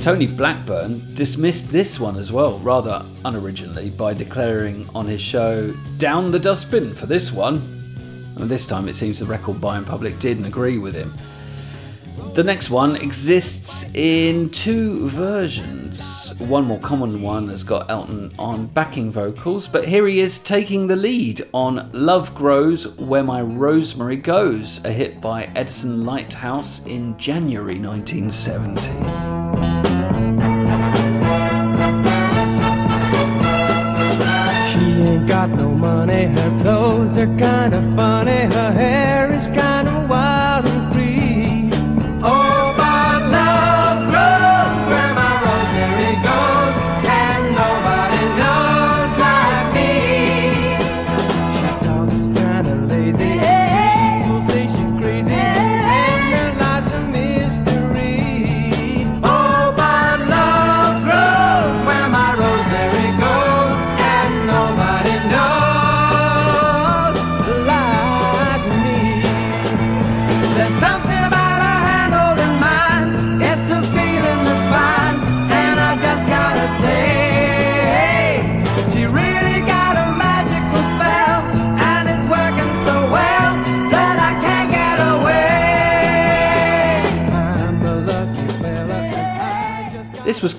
Tony 0.00 0.26
Blackburn 0.26 1.02
dismissed 1.14 1.70
this 1.70 2.00
one 2.00 2.16
as 2.16 2.32
well, 2.32 2.58
rather 2.60 3.04
unoriginally, 3.26 3.94
by 3.94 4.14
declaring 4.14 4.88
on 4.94 5.06
his 5.06 5.20
show, 5.20 5.70
Down 5.98 6.30
the 6.30 6.38
dustbin 6.38 6.94
for 6.94 7.04
this 7.04 7.30
one. 7.30 7.56
And 8.36 8.48
this 8.48 8.64
time 8.64 8.88
it 8.88 8.96
seems 8.96 9.18
the 9.18 9.26
record 9.26 9.60
buying 9.60 9.84
public 9.84 10.18
didn't 10.18 10.46
agree 10.46 10.78
with 10.78 10.94
him. 10.94 11.12
The 12.34 12.44
next 12.44 12.70
one 12.70 12.94
exists 12.94 13.92
in 13.92 14.50
two 14.50 15.08
versions. 15.08 16.32
One 16.38 16.64
more 16.64 16.78
common 16.78 17.22
one 17.22 17.48
has 17.48 17.64
got 17.64 17.90
Elton 17.90 18.32
on 18.38 18.66
backing 18.66 19.10
vocals, 19.10 19.66
but 19.66 19.86
here 19.86 20.06
he 20.06 20.20
is 20.20 20.38
taking 20.38 20.86
the 20.86 20.94
lead 20.94 21.42
on 21.52 21.90
Love 21.92 22.32
Grows 22.36 22.96
Where 22.98 23.24
My 23.24 23.42
Rosemary 23.42 24.16
Goes, 24.16 24.82
a 24.84 24.92
hit 24.92 25.20
by 25.20 25.50
Edison 25.56 26.06
Lighthouse 26.06 26.86
in 26.86 27.18
January 27.18 27.78
1970. 27.78 29.39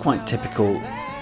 Quite 0.01 0.25
typical. 0.25 0.77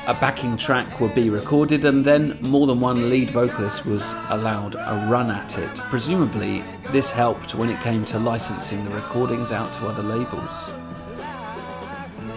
A 0.07 0.13
backing 0.13 0.55
track 0.55 1.01
would 1.01 1.13
be 1.13 1.29
recorded, 1.29 1.83
and 1.83 2.03
then 2.05 2.37
more 2.39 2.65
than 2.65 2.79
one 2.79 3.09
lead 3.09 3.29
vocalist 3.29 3.85
was 3.85 4.15
allowed 4.29 4.75
a 4.75 5.05
run 5.09 5.29
at 5.29 5.57
it. 5.57 5.79
Presumably, 5.89 6.63
this 6.93 7.11
helped 7.11 7.55
when 7.55 7.69
it 7.69 7.81
came 7.81 8.05
to 8.05 8.17
licensing 8.17 8.85
the 8.85 8.91
recordings 8.91 9.51
out 9.51 9.73
to 9.73 9.85
other 9.85 10.01
labels. 10.01 10.69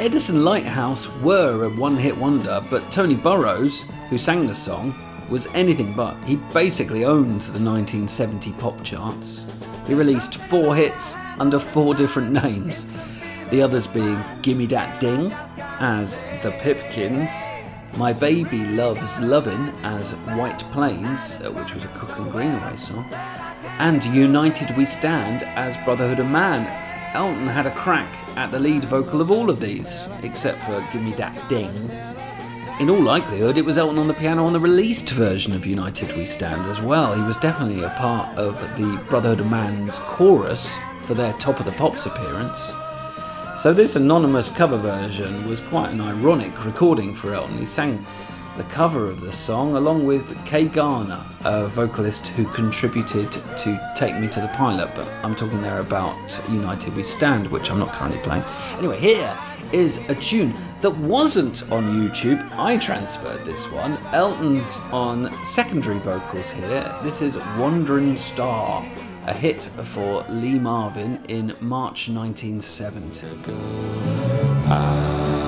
Edison 0.01 0.45
Lighthouse 0.45 1.09
were 1.21 1.67
a 1.67 1.71
one 1.71 1.97
hit 1.97 2.17
wonder, 2.17 2.61
but 2.69 2.91
Tony 2.91 3.15
Burrows, 3.15 3.85
who 4.11 4.19
sang 4.19 4.49
the 4.49 4.55
song, 4.55 4.93
was 5.31 5.47
anything 5.55 5.95
but. 5.95 6.17
He 6.25 6.37
basically 6.53 7.05
owned 7.05 7.43
the 7.43 7.63
1970 7.63 8.51
pop 8.55 8.83
charts. 8.83 9.45
He 9.87 9.95
released 9.95 10.35
four 10.35 10.75
hits 10.75 11.15
under 11.39 11.61
four 11.61 11.95
different 11.95 12.33
names, 12.43 12.85
the 13.51 13.63
others 13.63 13.87
being 13.87 14.25
Gimme 14.43 14.67
Dat 14.67 14.99
Ding 14.99 15.33
as 15.83 16.17
The 16.45 16.53
Pipkins, 16.61 17.29
My 17.97 18.13
Baby 18.13 18.65
Loves 18.67 19.19
Lovin' 19.19 19.71
as 19.83 20.13
White 20.39 20.61
Plains, 20.71 21.41
uh, 21.41 21.51
which 21.51 21.75
was 21.75 21.83
a 21.83 21.89
Cook 21.89 22.17
and 22.21 22.31
Greenaway 22.31 22.77
song, 22.77 23.05
and 23.81 24.05
United 24.05 24.77
We 24.77 24.85
Stand 24.85 25.43
as 25.43 25.77
Brotherhood 25.79 26.21
of 26.21 26.29
Man. 26.29 26.69
Elton 27.17 27.49
had 27.49 27.67
a 27.67 27.75
crack 27.75 28.09
at 28.37 28.53
the 28.53 28.61
lead 28.61 28.85
vocal 28.85 29.21
of 29.21 29.33
all 29.33 29.51
of 29.51 29.59
these, 29.59 30.07
except 30.23 30.63
for 30.63 30.87
Gimme 30.93 31.17
Dat 31.17 31.37
Ding. 31.49 31.91
In 32.79 32.89
all 32.89 33.03
likelihood, 33.03 33.59
it 33.59 33.65
was 33.65 33.77
Elton 33.77 33.99
on 33.99 34.07
the 34.07 34.15
piano 34.15 34.47
on 34.47 34.53
the 34.53 34.61
released 34.61 35.11
version 35.11 35.53
of 35.53 35.67
United 35.67 36.17
We 36.17 36.27
Stand 36.27 36.65
as 36.67 36.81
well. 36.81 37.13
He 37.13 37.23
was 37.23 37.37
definitely 37.39 37.83
a 37.83 37.91
part 37.99 38.39
of 38.39 38.55
the 38.77 39.03
Brotherhood 39.09 39.41
of 39.41 39.51
Man's 39.51 39.99
chorus 39.99 40.79
for 41.07 41.15
their 41.15 41.33
Top 41.35 41.59
of 41.59 41.67
the 41.67 41.73
Pops 41.73 42.07
appearance. 42.07 42.73
So, 43.55 43.75
this 43.75 43.97
anonymous 43.97 44.49
cover 44.49 44.79
version 44.79 45.47
was 45.47 45.61
quite 45.61 45.91
an 45.91 46.01
ironic 46.01 46.65
recording 46.65 47.15
for 47.15 47.35
Elton. 47.35 47.59
He 47.59 47.67
sang 47.67 48.05
the 48.57 48.65
cover 48.65 49.11
of 49.11 49.21
the 49.21 49.31
song 49.31 49.77
along 49.77 50.07
with 50.07 50.43
Kay 50.47 50.65
Garner, 50.65 51.23
a 51.45 51.69
vocalist 51.69 52.29
who 52.29 52.47
contributed 52.47 53.31
to 53.31 53.93
Take 53.95 54.17
Me 54.19 54.27
to 54.29 54.41
the 54.41 54.49
Pilot, 54.49 54.95
but 54.95 55.07
I'm 55.23 55.37
talking 55.37 55.61
there 55.61 55.81
about 55.81 56.41
United 56.49 56.97
We 56.97 57.03
Stand, 57.03 57.47
which 57.47 57.71
I'm 57.71 57.79
not 57.79 57.93
currently 57.93 58.21
playing. 58.21 58.43
Anyway, 58.79 58.99
here 58.99 59.39
is 59.71 59.99
a 60.09 60.15
tune 60.15 60.55
that 60.81 60.97
wasn't 60.97 61.71
on 61.71 61.85
YouTube. 61.93 62.51
I 62.57 62.79
transferred 62.79 63.45
this 63.45 63.71
one. 63.71 63.99
Elton's 64.13 64.79
on 64.93 65.31
secondary 65.45 65.99
vocals 65.99 66.51
here. 66.51 66.99
This 67.03 67.21
is 67.21 67.37
Wandering 67.59 68.17
Star, 68.17 68.85
a 69.27 69.33
hit 69.33 69.65
for 69.85 70.25
Lee 70.29 70.59
Marvin 70.59 71.21
in 71.29 71.57
March 71.61 72.09
1970. 72.09 73.29
Ah. 74.69 75.42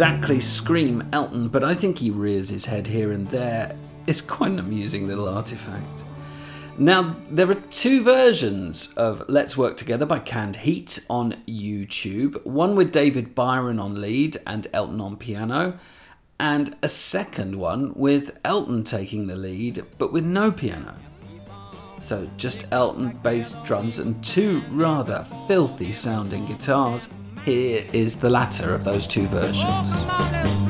Exactly 0.00 0.40
scream 0.40 1.06
Elton, 1.12 1.48
but 1.48 1.62
I 1.62 1.74
think 1.74 1.98
he 1.98 2.10
rears 2.10 2.48
his 2.48 2.64
head 2.64 2.86
here 2.86 3.12
and 3.12 3.28
there. 3.28 3.76
It's 4.06 4.22
quite 4.22 4.52
an 4.52 4.58
amusing 4.58 5.06
little 5.06 5.28
artifact. 5.28 6.04
Now, 6.78 7.16
there 7.28 7.50
are 7.50 7.54
two 7.54 8.02
versions 8.02 8.94
of 8.94 9.22
Let's 9.28 9.58
Work 9.58 9.76
Together 9.76 10.06
by 10.06 10.20
Canned 10.20 10.56
Heat 10.56 11.04
on 11.10 11.32
YouTube 11.46 12.42
one 12.46 12.76
with 12.76 12.92
David 12.92 13.34
Byron 13.34 13.78
on 13.78 14.00
lead 14.00 14.38
and 14.46 14.66
Elton 14.72 15.02
on 15.02 15.18
piano, 15.18 15.78
and 16.38 16.74
a 16.82 16.88
second 16.88 17.56
one 17.56 17.92
with 17.94 18.38
Elton 18.42 18.84
taking 18.84 19.26
the 19.26 19.36
lead 19.36 19.84
but 19.98 20.14
with 20.14 20.24
no 20.24 20.50
piano. 20.50 20.94
So, 22.00 22.26
just 22.38 22.66
Elton, 22.70 23.20
bass, 23.22 23.54
drums, 23.66 23.98
and 23.98 24.24
two 24.24 24.62
rather 24.70 25.26
filthy 25.46 25.92
sounding 25.92 26.46
guitars. 26.46 27.10
Here 27.44 27.86
is 27.92 28.16
the 28.16 28.28
latter 28.28 28.74
of 28.74 28.84
those 28.84 29.06
two 29.06 29.26
versions. 29.26 30.69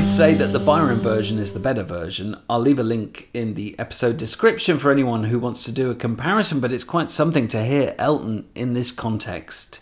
I'd 0.00 0.08
say 0.08 0.32
that 0.32 0.54
the 0.54 0.58
Byron 0.58 1.00
version 1.00 1.38
is 1.38 1.52
the 1.52 1.60
better 1.60 1.82
version. 1.82 2.34
I'll 2.48 2.58
leave 2.58 2.78
a 2.78 2.82
link 2.82 3.28
in 3.34 3.52
the 3.52 3.78
episode 3.78 4.16
description 4.16 4.78
for 4.78 4.90
anyone 4.90 5.24
who 5.24 5.38
wants 5.38 5.62
to 5.64 5.72
do 5.72 5.90
a 5.90 5.94
comparison, 5.94 6.58
but 6.58 6.72
it's 6.72 6.84
quite 6.84 7.10
something 7.10 7.46
to 7.48 7.62
hear 7.62 7.94
Elton 7.98 8.48
in 8.54 8.72
this 8.72 8.92
context. 8.92 9.80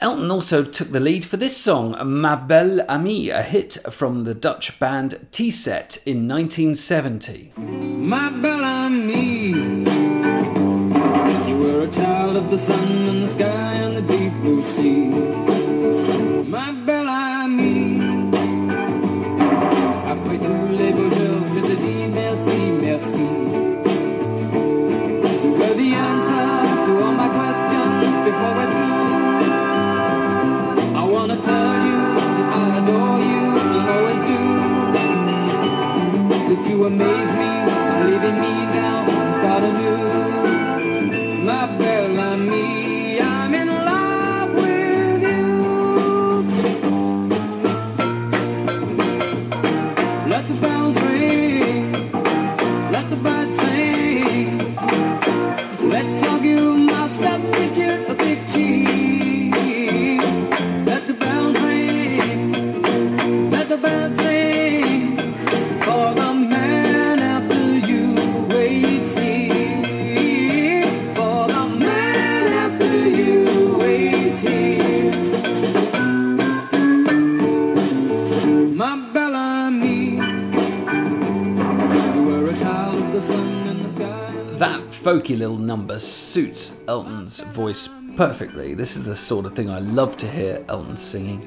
Elton 0.00 0.28
also 0.28 0.64
took 0.64 0.90
the 0.90 0.98
lead 0.98 1.24
for 1.24 1.36
this 1.36 1.56
song, 1.56 1.96
Ma 2.04 2.34
Belle 2.34 2.84
Amie, 2.90 3.30
a 3.30 3.42
hit 3.42 3.78
from 3.90 4.24
the 4.24 4.34
Dutch 4.34 4.80
band 4.80 5.28
Tee 5.30 5.52
Set 5.52 5.98
in 6.04 6.26
1970. 6.26 7.52
Ma 7.56 8.28
Belle 8.30 8.64
Amie, 8.64 9.50
you 11.48 11.58
were 11.58 11.82
a 11.84 11.90
child 11.92 12.36
of 12.36 12.50
the 12.50 12.58
sun 12.58 12.88
and 12.88 13.22
the 13.22 13.28
sky 13.28 13.63
amaze 36.86 37.34
me. 37.40 37.52
Believe 37.98 38.24
in 38.24 38.40
me 38.40 38.54
now 38.76 39.06
and 39.08 39.34
start 39.36 39.64
anew. 39.64 39.93
Folky 85.04 85.36
little 85.36 85.58
number 85.58 85.98
suits 85.98 86.78
Elton's 86.88 87.40
voice 87.40 87.90
perfectly. 88.16 88.72
This 88.72 88.96
is 88.96 89.02
the 89.02 89.14
sort 89.14 89.44
of 89.44 89.54
thing 89.54 89.68
I 89.68 89.80
love 89.80 90.16
to 90.16 90.26
hear 90.26 90.64
Elton 90.66 90.96
singing. 90.96 91.46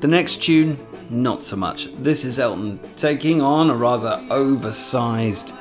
The 0.00 0.08
next 0.08 0.42
tune, 0.42 0.78
not 1.10 1.42
so 1.42 1.54
much. 1.54 1.94
This 1.96 2.24
is 2.24 2.38
Elton 2.38 2.80
taking 2.96 3.42
on 3.42 3.68
a 3.68 3.76
rather 3.76 4.26
oversized 4.30 5.52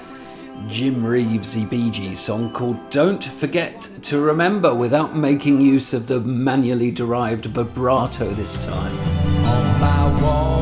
Jim 0.70 1.04
Reevesy 1.04 1.70
Bee 1.70 1.92
Gees 1.92 2.22
song 2.22 2.54
called 2.54 2.90
Don't 2.90 3.22
Forget 3.22 3.90
to 4.04 4.22
Remember 4.22 4.74
without 4.74 5.14
making 5.14 5.60
use 5.60 5.94
of 5.94 6.08
the 6.08 6.22
manually 6.22 6.92
derived 6.92 7.48
vibrato 7.48 8.30
this 8.30 8.56
time. 8.66 10.53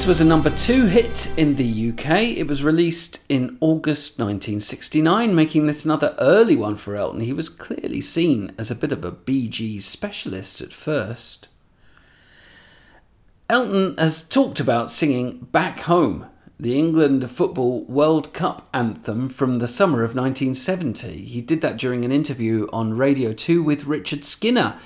This 0.00 0.06
was 0.06 0.22
a 0.22 0.24
number 0.24 0.48
two 0.48 0.86
hit 0.86 1.30
in 1.36 1.56
the 1.56 1.90
UK. 1.90 2.22
It 2.38 2.48
was 2.48 2.64
released 2.64 3.22
in 3.28 3.58
August 3.60 4.18
1969, 4.18 5.34
making 5.34 5.66
this 5.66 5.84
another 5.84 6.16
early 6.18 6.56
one 6.56 6.76
for 6.76 6.96
Elton. 6.96 7.20
He 7.20 7.34
was 7.34 7.50
clearly 7.50 8.00
seen 8.00 8.50
as 8.56 8.70
a 8.70 8.74
bit 8.74 8.92
of 8.92 9.04
a 9.04 9.10
Gees 9.10 9.84
specialist 9.84 10.62
at 10.62 10.72
first. 10.72 11.48
Elton 13.50 13.94
has 13.98 14.26
talked 14.26 14.58
about 14.58 14.90
singing 14.90 15.46
Back 15.52 15.80
Home, 15.80 16.24
the 16.58 16.78
England 16.78 17.30
Football 17.30 17.84
World 17.84 18.32
Cup 18.32 18.70
anthem 18.72 19.28
from 19.28 19.56
the 19.56 19.68
summer 19.68 19.98
of 20.02 20.16
1970. 20.16 21.26
He 21.26 21.42
did 21.42 21.60
that 21.60 21.76
during 21.76 22.06
an 22.06 22.12
interview 22.12 22.68
on 22.72 22.94
Radio 22.96 23.34
2 23.34 23.62
with 23.62 23.84
Richard 23.84 24.24
Skinner 24.24 24.78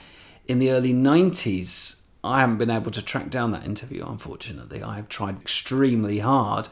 in 0.48 0.58
the 0.58 0.72
early 0.72 0.92
90s. 0.92 2.00
I 2.24 2.40
haven't 2.40 2.56
been 2.56 2.70
able 2.70 2.90
to 2.92 3.02
track 3.02 3.28
down 3.28 3.50
that 3.52 3.66
interview, 3.66 4.04
unfortunately. 4.06 4.82
I 4.82 4.96
have 4.96 5.08
tried 5.10 5.40
extremely 5.40 6.20
hard. 6.20 6.68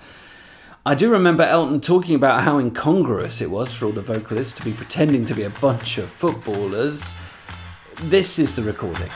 I 0.87 0.95
do 0.95 1.11
remember 1.11 1.45
Elton 1.45 1.81
talking 1.81 2.15
about 2.15 2.41
how 2.41 2.59
incongruous 2.59 3.41
it 3.43 3.51
was 3.51 3.75
for 3.75 3.85
all 3.85 3.93
the 3.93 4.01
vocalists 4.01 4.55
to 4.55 4.65
be 4.65 4.73
pretending 4.73 5.27
to 5.27 5.35
be 5.35 5.43
a 5.43 5.51
bunch 5.51 5.99
of 5.99 6.11
footballers. 6.11 7.15
This 8.05 8.39
is 8.39 8.55
the 8.55 8.63
recording. 8.63 9.11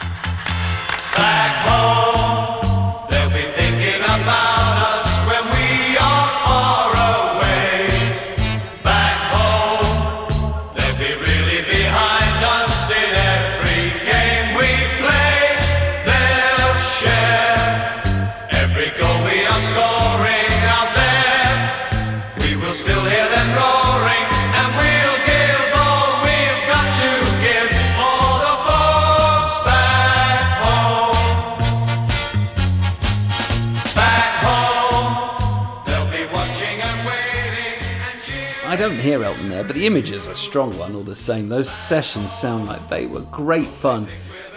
Don't 39.17 39.25
Elton 39.25 39.49
there, 39.49 39.65
but 39.65 39.75
the 39.75 39.87
image 39.87 40.11
is 40.11 40.27
a 40.27 40.37
strong 40.37 40.77
one 40.77 40.95
all 40.95 41.03
the 41.03 41.15
same. 41.15 41.49
Those 41.49 41.71
sessions 41.71 42.31
sound 42.31 42.67
like 42.67 42.87
they 42.91 43.07
were 43.07 43.23
great 43.33 43.67
fun, 43.67 44.09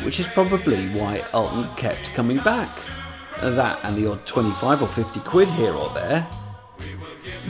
which 0.03 0.20
is 0.20 0.28
probably 0.28 0.89
why 0.89 1.24
Elton 1.32 1.74
kept 1.78 2.14
coming 2.14 2.39
back. 2.39 2.82
That 3.41 3.80
and 3.84 3.95
the 3.95 4.12
odd 4.12 4.26
25 4.26 4.82
or 4.82 4.88
50 4.89 5.22
quid 5.22 5.47
here 5.47 5.72
or 5.72 5.89
there. 5.91 6.28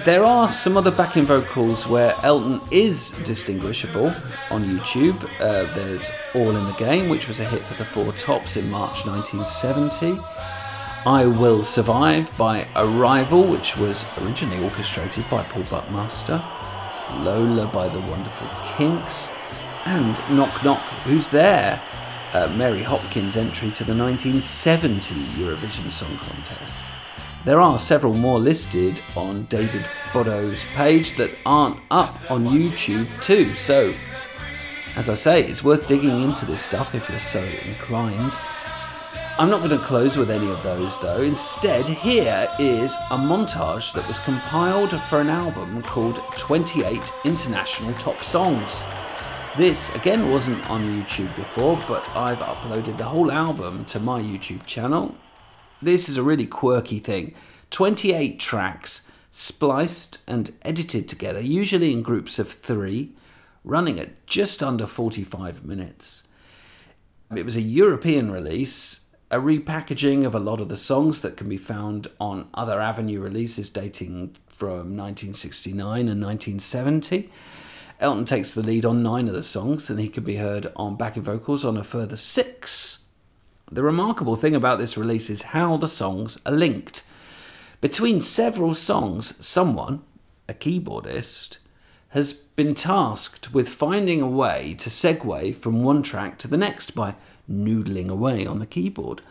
There 0.06 0.24
are 0.24 0.54
some 0.54 0.78
other 0.78 0.92
backing 0.92 1.26
vocals 1.26 1.88
where 1.88 2.14
Elton 2.22 2.62
is 2.70 3.10
distinguishable 3.24 4.14
on 4.52 4.62
YouTube. 4.62 5.24
Uh, 5.40 5.64
there's 5.74 6.12
All 6.36 6.56
in 6.56 6.64
the 6.64 6.74
Game, 6.74 7.10
which 7.10 7.28
was 7.28 7.40
a 7.40 7.44
hit 7.44 7.62
for 7.62 7.74
the 7.74 7.86
Four 7.86 8.14
Tops 8.14 8.56
in 8.56 8.70
March 8.70 9.04
1970. 9.08 10.20
I 11.08 11.26
Will 11.26 11.64
Survive 11.64 12.32
by 12.38 12.68
Arrival, 12.76 13.48
which 13.48 13.76
was 13.78 14.06
originally 14.22 14.64
orchestrated 14.64 15.28
by 15.28 15.42
Paul 15.42 15.64
Buckmaster. 15.64 16.46
Lola 17.18 17.68
by 17.68 17.88
the 17.88 18.00
Wonderful 18.02 18.48
Kinks. 18.76 19.30
And 19.86 20.20
Knock 20.30 20.64
Knock, 20.64 20.82
Who's 21.06 21.28
There? 21.28 21.82
Uh, 22.34 22.48
Mary 22.56 22.84
Hopkins' 22.84 23.38
entry 23.38 23.72
to 23.72 23.84
the 23.84 23.96
1970 23.96 25.16
Eurovision 25.42 25.92
Song 25.92 26.16
Contest. 26.18 26.86
There 27.46 27.62
are 27.62 27.80
several 27.80 28.14
more 28.14 28.40
listed 28.40 29.02
on 29.16 29.46
David 29.46 29.86
Bodoh's 30.12 30.64
page 30.76 31.16
that 31.18 31.32
aren't 31.46 31.80
up 31.90 32.20
on 32.30 32.46
YouTube 32.46 33.22
too, 33.22 33.56
so 33.56 33.94
as 34.96 35.08
I 35.08 35.14
say, 35.14 35.44
it's 35.44 35.64
worth 35.64 35.88
digging 35.88 36.22
into 36.24 36.46
this 36.46 36.62
stuff 36.62 36.94
if 36.94 37.10
you're 37.10 37.20
so 37.20 37.42
inclined. 37.42 38.34
I'm 39.40 39.50
not 39.50 39.60
going 39.60 39.80
to 39.80 39.86
close 39.86 40.18
with 40.18 40.32
any 40.32 40.50
of 40.52 40.62
those 40.64 41.00
though. 41.00 41.22
Instead, 41.22 41.88
here 41.88 42.52
is 42.60 42.96
a 43.10 43.16
montage 43.16 43.94
that 43.94 44.06
was 44.06 44.20
compiled 44.20 45.02
for 45.04 45.22
an 45.22 45.30
album 45.30 45.82
called 45.82 46.18
28 46.36 47.14
International 47.24 47.94
Top 47.94 48.22
Songs. 48.22 48.84
This 49.56 49.96
again 49.96 50.30
wasn't 50.30 50.70
on 50.70 50.90
YouTube 50.90 51.34
before, 51.38 51.82
but 51.88 52.06
I've 52.18 52.40
uploaded 52.40 52.98
the 52.98 53.06
whole 53.06 53.32
album 53.32 53.86
to 53.86 54.00
my 54.02 54.20
YouTube 54.20 54.66
channel. 54.66 55.16
This 55.82 56.10
is 56.10 56.18
a 56.18 56.24
really 56.24 56.46
quirky 56.46 57.00
thing 57.00 57.34
28 57.70 58.42
tracks 58.42 59.08
spliced 59.32 60.18
and 60.28 60.52
edited 60.64 61.08
together, 61.08 61.40
usually 61.40 61.94
in 61.94 62.02
groups 62.02 62.40
of 62.40 62.52
three, 62.52 63.14
running 63.64 64.02
at 64.02 64.28
just 64.28 64.62
under 64.62 64.86
45 64.86 65.64
minutes. 65.64 66.24
It 67.34 67.46
was 67.46 67.56
a 67.56 67.62
European 67.62 68.32
release, 68.32 69.06
a 69.32 69.38
repackaging 69.38 70.26
of 70.26 70.34
a 70.34 70.40
lot 70.40 70.60
of 70.60 70.70
the 70.70 70.78
songs 70.78 71.22
that 71.22 71.38
can 71.38 71.48
be 71.48 71.58
found 71.58 72.08
on 72.20 72.50
other 72.54 72.82
Avenue 72.82 73.20
releases 73.20 73.70
dating 73.70 74.36
from 74.48 74.98
1969 74.98 76.08
and 76.08 76.22
1970. 76.22 77.30
Elton 78.00 78.26
takes 78.26 78.54
the 78.54 78.64
lead 78.64 78.86
on 78.86 79.04
nine 79.04 79.28
of 79.28 79.34
the 79.34 79.44
songs, 79.44 79.90
and 79.90 80.00
he 80.00 80.10
can 80.10 80.24
be 80.24 80.38
heard 80.38 80.72
on 80.76 80.96
backing 80.96 81.22
vocals 81.22 81.64
on 81.64 81.78
a 81.78 81.84
further 81.84 82.18
six. 82.18 83.04
The 83.72 83.84
remarkable 83.84 84.36
thing 84.36 84.56
about 84.56 84.80
this 84.80 84.98
release 84.98 85.30
is 85.30 85.44
how 85.44 85.78
the 85.78 85.88
songs 85.88 86.40
are 86.46 86.52
linked. 86.52 87.04
Between 87.82 88.22
several 88.22 88.74
songs, 88.74 89.46
someone, 89.46 90.02
a 90.48 90.56
keyboardist, 90.56 91.58
has 92.10 92.34
been 92.34 92.74
tasked 92.74 93.54
with 93.54 93.70
finding 93.70 94.22
a 94.22 94.28
way 94.28 94.76
to 94.80 94.90
segue 94.90 95.56
from 95.56 95.84
one 95.84 96.02
track 96.02 96.40
to 96.40 96.48
the 96.48 96.58
next 96.58 96.96
by 96.96 97.14
noodling 97.50 98.10
away 98.10 98.46
on 98.46 98.60
the 98.60 98.66
keyboard. 98.66 99.22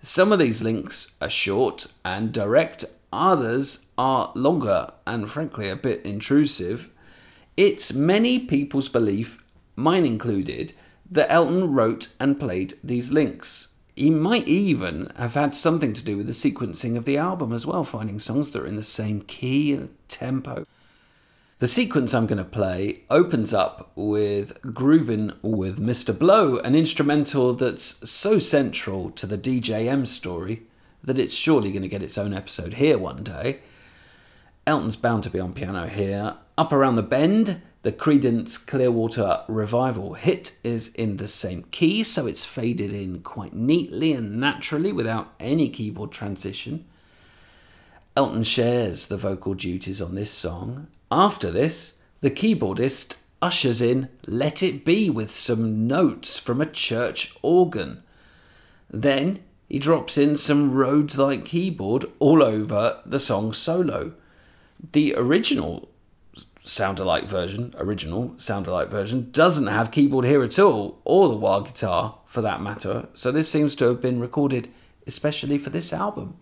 Some 0.00 0.32
of 0.32 0.38
these 0.38 0.62
links 0.62 1.14
are 1.20 1.30
short 1.30 1.86
and 2.04 2.32
direct, 2.32 2.84
others 3.12 3.86
are 3.96 4.32
longer 4.34 4.90
and 5.06 5.30
frankly 5.30 5.68
a 5.68 5.76
bit 5.76 6.04
intrusive. 6.04 6.90
It's 7.56 7.92
many 7.92 8.38
people's 8.38 8.88
belief, 8.88 9.42
mine 9.76 10.04
included, 10.04 10.72
that 11.10 11.30
Elton 11.30 11.72
wrote 11.72 12.08
and 12.18 12.40
played 12.40 12.74
these 12.82 13.12
links. 13.12 13.68
He 13.94 14.10
might 14.10 14.48
even 14.48 15.12
have 15.16 15.34
had 15.34 15.54
something 15.54 15.92
to 15.92 16.04
do 16.04 16.16
with 16.16 16.26
the 16.26 16.32
sequencing 16.32 16.96
of 16.96 17.04
the 17.04 17.16
album 17.16 17.52
as 17.52 17.64
well, 17.64 17.84
finding 17.84 18.18
songs 18.18 18.50
that 18.50 18.62
are 18.62 18.66
in 18.66 18.76
the 18.76 18.82
same 18.82 19.20
key 19.22 19.72
and 19.72 19.94
tempo. 20.08 20.66
The 21.60 21.68
sequence 21.68 22.12
I'm 22.12 22.26
going 22.26 22.38
to 22.38 22.44
play 22.44 23.04
opens 23.08 23.54
up 23.54 23.92
with 23.94 24.60
Groovin' 24.62 25.36
with 25.40 25.78
Mr. 25.78 26.12
Bloe, 26.12 26.58
an 26.64 26.74
instrumental 26.74 27.54
that's 27.54 28.10
so 28.10 28.40
central 28.40 29.12
to 29.12 29.24
the 29.24 29.38
DJM 29.38 30.08
story 30.08 30.64
that 31.04 31.18
it's 31.18 31.32
surely 31.32 31.70
going 31.70 31.82
to 31.82 31.88
get 31.88 32.02
its 32.02 32.18
own 32.18 32.34
episode 32.34 32.74
here 32.74 32.98
one 32.98 33.22
day. 33.22 33.60
Elton's 34.66 34.96
bound 34.96 35.22
to 35.22 35.30
be 35.30 35.38
on 35.38 35.52
piano 35.52 35.86
here. 35.86 36.34
Up 36.58 36.72
around 36.72 36.96
the 36.96 37.02
bend, 37.04 37.62
the 37.82 37.92
Creedence 37.92 38.58
Clearwater 38.66 39.44
Revival 39.46 40.14
hit 40.14 40.58
is 40.64 40.88
in 40.88 41.18
the 41.18 41.28
same 41.28 41.62
key, 41.70 42.02
so 42.02 42.26
it's 42.26 42.44
faded 42.44 42.92
in 42.92 43.20
quite 43.20 43.54
neatly 43.54 44.12
and 44.12 44.40
naturally 44.40 44.90
without 44.90 45.32
any 45.38 45.68
keyboard 45.68 46.10
transition. 46.10 46.84
Elton 48.16 48.42
shares 48.42 49.06
the 49.06 49.16
vocal 49.16 49.54
duties 49.54 50.00
on 50.02 50.16
this 50.16 50.32
song. 50.32 50.88
After 51.10 51.50
this, 51.50 51.98
the 52.20 52.30
keyboardist 52.30 53.16
ushers 53.42 53.82
in 53.82 54.08
Let 54.26 54.62
It 54.62 54.84
Be 54.84 55.10
with 55.10 55.32
some 55.32 55.86
notes 55.86 56.38
from 56.38 56.60
a 56.60 56.66
church 56.66 57.36
organ. 57.42 58.02
Then 58.90 59.40
he 59.68 59.78
drops 59.78 60.16
in 60.16 60.36
some 60.36 60.72
Rhodes 60.72 61.18
like 61.18 61.44
keyboard 61.44 62.06
all 62.18 62.42
over 62.42 63.00
the 63.04 63.18
song 63.18 63.52
solo. 63.52 64.14
The 64.92 65.14
original 65.16 65.88
sound 66.62 66.98
alike 66.98 67.24
version, 67.24 67.74
original 67.78 68.34
sound 68.38 68.66
alike 68.66 68.88
version, 68.88 69.30
doesn't 69.30 69.66
have 69.66 69.90
keyboard 69.90 70.24
here 70.24 70.42
at 70.42 70.58
all, 70.58 71.00
or 71.04 71.28
the 71.28 71.36
wah 71.36 71.60
guitar 71.60 72.18
for 72.24 72.40
that 72.40 72.62
matter, 72.62 73.08
so 73.14 73.30
this 73.30 73.50
seems 73.50 73.74
to 73.76 73.84
have 73.86 74.00
been 74.00 74.20
recorded 74.20 74.68
especially 75.06 75.58
for 75.58 75.70
this 75.70 75.92
album. 75.92 76.36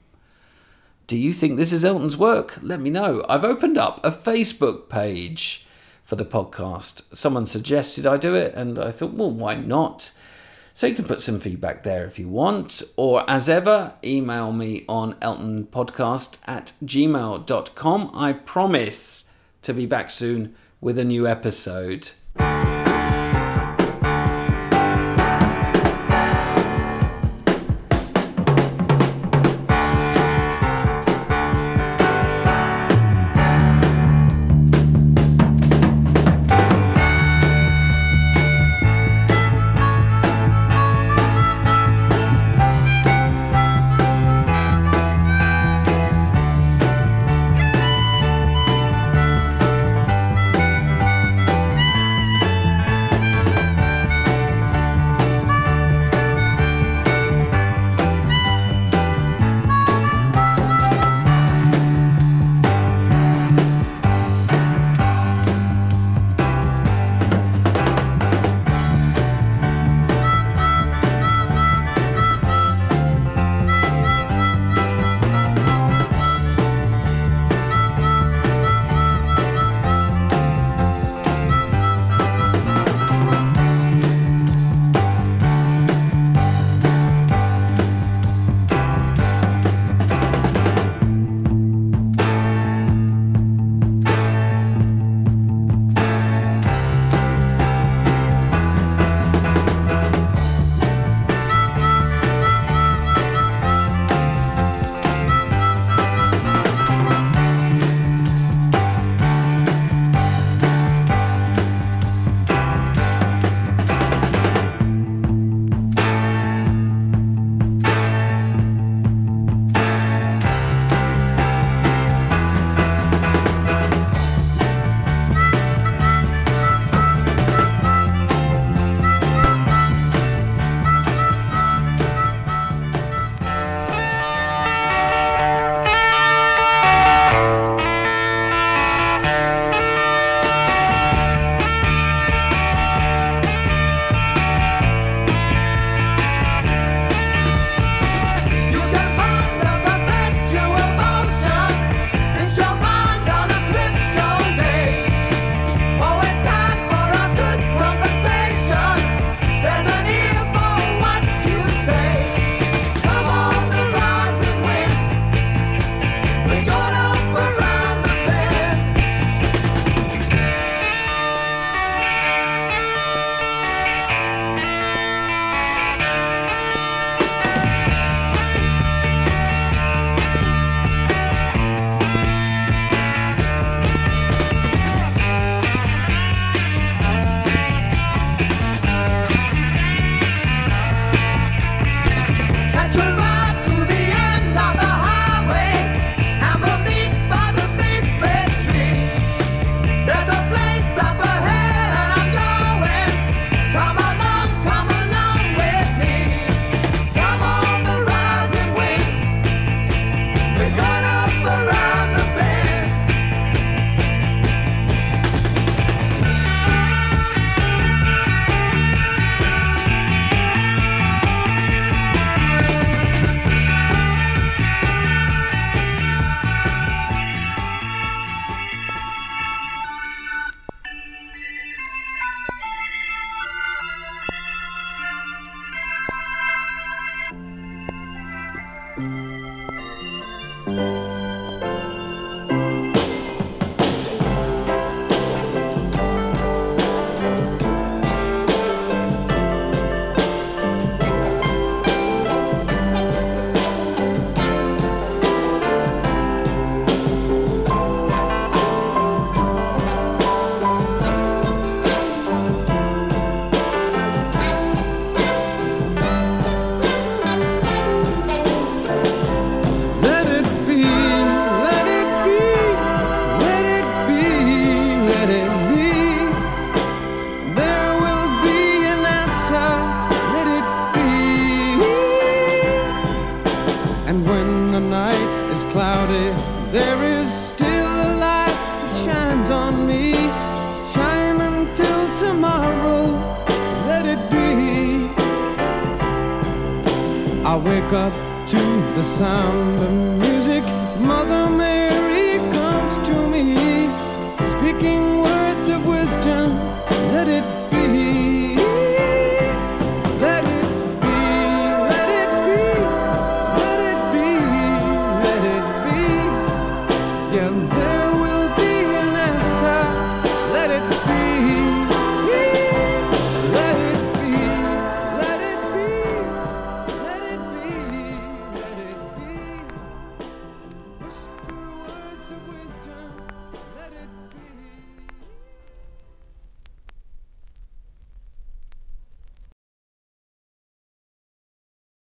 Do 1.07 1.17
you 1.17 1.33
think 1.33 1.57
this 1.57 1.73
is 1.73 1.85
Elton's 1.85 2.17
work? 2.17 2.59
Let 2.63 2.81
me 2.81 2.89
know. 2.89 3.25
I've 3.29 3.45
opened 3.45 3.77
up 3.77 4.05
a 4.05 4.11
Facebook 4.11 4.89
page 4.89 5.67
for 6.03 6.17
the 6.17 6.25
podcast. 6.25 7.15
Someone 7.15 7.47
suggested 7.47 8.07
I 8.07 8.17
do 8.17 8.35
it, 8.35 8.55
and 8.55 8.79
I 8.79 8.91
thought, 8.91 9.13
well, 9.13 9.31
why 9.31 9.55
not? 9.55 10.13
So 10.75 10.87
you 10.87 10.95
can 10.95 11.05
put 11.05 11.21
some 11.21 11.39
feedback 11.39 11.83
there 11.83 12.07
if 12.07 12.19
you 12.19 12.29
want, 12.29 12.83
or 12.97 13.29
as 13.29 13.49
ever, 13.49 13.95
email 14.03 14.53
me 14.53 14.85
on 14.89 15.15
eltonpodcast 15.15 16.39
at 16.47 16.73
gmail.com. 16.85 18.11
I 18.15 18.33
promise 18.33 19.25
to 19.63 19.75
be 19.75 19.87
back 19.87 20.09
soon 20.09 20.55
with 20.81 20.99
a 20.99 21.05
new 21.05 21.27
episode. 21.27 22.11